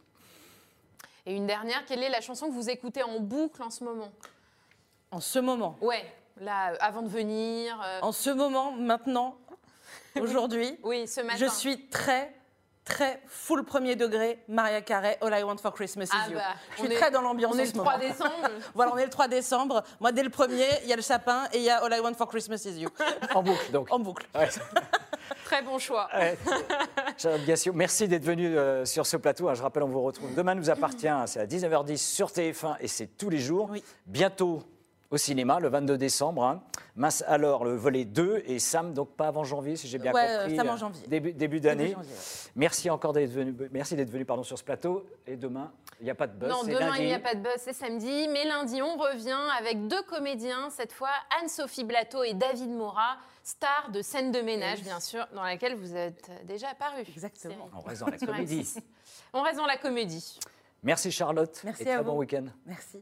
Et 1.25 1.35
une 1.35 1.47
dernière, 1.47 1.83
quelle 1.85 2.03
est 2.03 2.09
la 2.09 2.21
chanson 2.21 2.47
que 2.49 2.53
vous 2.53 2.69
écoutez 2.69 3.01
en 3.01 3.19
boucle 3.19 3.63
en 3.63 3.71
ce 3.71 3.83
moment? 3.83 4.11
En 5.09 5.19
ce 5.19 5.39
moment, 5.39 5.75
Ouais, 5.81 6.05
là, 6.37 6.75
avant 6.79 7.01
de 7.01 7.07
venir. 7.09 7.81
euh, 7.83 7.99
en 8.03 8.11
ce 8.11 8.29
moment, 8.29 8.71
maintenant, 8.73 9.37
aujourd'hui, 10.21 10.77
Oui, 10.83 11.07
ce 11.07 11.21
matin. 11.21 11.37
je 11.37 11.45
suis 11.47 11.87
très, 11.87 12.31
très 12.85 13.21
full 13.27 13.63
premier 13.63 13.95
degré. 13.95 14.39
Maria 14.47 14.81
Carey, 14.81 15.17
All 15.21 15.33
I 15.37 15.43
Want 15.43 15.57
for 15.57 15.73
Christmas 15.73 16.07
Ah 16.11 16.25
Is 16.27 16.31
You. 16.31 16.37
bah, 16.37 16.43
je 16.77 16.83
suis 16.83 16.91
est- 16.91 16.95
très 16.97 17.11
dans 17.11 17.21
l'ambiance 17.21 17.53
On 17.53 17.57
en 17.57 17.59
est 17.59 17.65
ce 17.67 17.71
le 17.73 17.77
moment. 17.77 17.91
3 17.91 17.99
décembre. 18.01 18.49
Voilà, 18.75 18.91
on 18.93 18.97
est 18.97 19.03
le 19.05 19.09
3 19.09 19.27
décembre. 19.27 19.83
Moi, 19.99 20.11
dès 20.11 20.23
le 20.23 20.29
premier, 20.29 20.65
il 20.83 20.89
y 20.89 20.93
a 20.93 20.95
le 20.95 21.01
sapin 21.01 21.43
et 21.53 21.57
il 21.57 21.63
y 21.63 21.69
a 21.69 21.77
All 21.83 21.93
I 21.93 21.99
Want 21.99 22.13
for 22.15 22.27
Christmas 22.27 22.63
Is 22.65 22.79
You. 22.79 22.89
En 23.35 23.43
boucle, 23.43 23.71
donc. 23.71 23.87
En 23.91 23.99
boucle. 23.99 24.25
Ouais. 24.35 24.49
Très 25.45 25.61
bon 25.61 25.79
choix. 25.79 26.07
Ouais. 26.13 26.37
Merci 27.73 28.07
d'être 28.07 28.23
venu 28.23 28.57
euh, 28.57 28.85
sur 28.85 29.05
ce 29.05 29.17
plateau. 29.17 29.49
hein. 29.49 29.53
Je 29.53 29.61
rappelle, 29.61 29.83
on 29.83 29.87
vous 29.87 30.01
retrouve 30.01 30.33
demain 30.33 30.55
nous 30.55 30.69
appartient. 30.69 31.07
C'est 31.27 31.39
à 31.39 31.45
19h10 31.45 31.97
sur 31.97 32.29
TF1 32.29 32.77
et 32.79 32.87
c'est 32.87 33.07
tous 33.17 33.29
les 33.29 33.37
jours. 33.39 33.67
Oui. 33.69 33.83
Bientôt 34.05 34.63
au 35.11 35.17
cinéma, 35.17 35.59
le 35.59 35.67
22 35.69 35.97
décembre. 35.97 36.43
hein. 36.43 36.63
Mince 36.95 37.23
alors, 37.27 37.63
le 37.63 37.75
volet 37.75 38.03
2 38.05 38.43
et 38.45 38.59
Sam, 38.59 38.93
donc 38.93 39.15
pas 39.15 39.27
avant 39.27 39.43
janvier, 39.43 39.75
si 39.75 39.87
j'ai 39.87 39.97
bien 39.97 40.11
Ouais, 40.13 40.37
compris. 40.39 40.55
Sam 40.57 40.69
en 40.69 40.73
euh, 40.73 40.77
janvier. 40.77 41.07
Début, 41.07 41.33
début 41.33 41.59
d'année. 41.59 41.95
Ouais. 41.95 42.03
Merci 42.55 42.89
encore 42.89 43.13
d'être 43.13 43.29
venu, 43.31 43.55
merci 43.71 43.95
d'être 43.95 44.09
venu 44.09 44.25
pardon, 44.25 44.43
sur 44.43 44.57
ce 44.57 44.63
plateau. 44.63 45.05
Et 45.27 45.37
demain, 45.37 45.71
il 45.99 46.03
n'y 46.05 46.09
a 46.09 46.15
pas 46.15 46.27
de 46.27 46.33
buzz. 46.33 46.49
Non, 46.49 46.63
demain 46.63 46.79
lundi. 46.79 46.99
il 47.03 47.05
n'y 47.07 47.13
a 47.13 47.19
pas 47.19 47.35
de 47.35 47.41
buzz, 47.41 47.53
c'est 47.59 47.73
samedi. 47.73 48.27
Mais 48.29 48.43
lundi, 48.45 48.81
on 48.81 48.97
revient 48.97 49.37
avec 49.59 49.87
deux 49.87 50.01
comédiens. 50.03 50.69
Cette 50.69 50.91
fois, 50.93 51.09
Anne-Sophie 51.41 51.83
Blateau 51.85 52.23
et 52.23 52.33
David 52.33 52.69
Mora, 52.71 53.17
stars 53.43 53.89
de 53.91 54.01
scène 54.01 54.31
de 54.31 54.41
ménage, 54.41 54.79
Oui. 54.79 54.83
bien 54.85 54.99
sûr, 54.99 55.27
dans 55.33 55.43
laquelle 55.43 55.75
vous 55.75 55.95
êtes 55.95 56.29
déjà 56.45 56.69
apparus. 56.69 57.07
Exactement. 57.09 57.69
On 57.75 57.81
reste 57.81 58.01
dans 58.01 58.07
la 58.07 58.17
comédie. 58.17 58.65
Sur 58.65 58.81
M6. 58.81 58.83
On 59.33 59.41
reste 59.41 59.57
dans 59.57 59.65
la 59.65 59.77
comédie. 59.77 60.39
Merci 60.83 61.11
Charlotte. 61.11 61.61
Merci 61.63 61.83
et 61.83 61.85
très 61.85 62.03
bon 62.03 62.17
week-end. 62.17 62.45
Merci. 62.65 63.01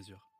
mesure. 0.00 0.39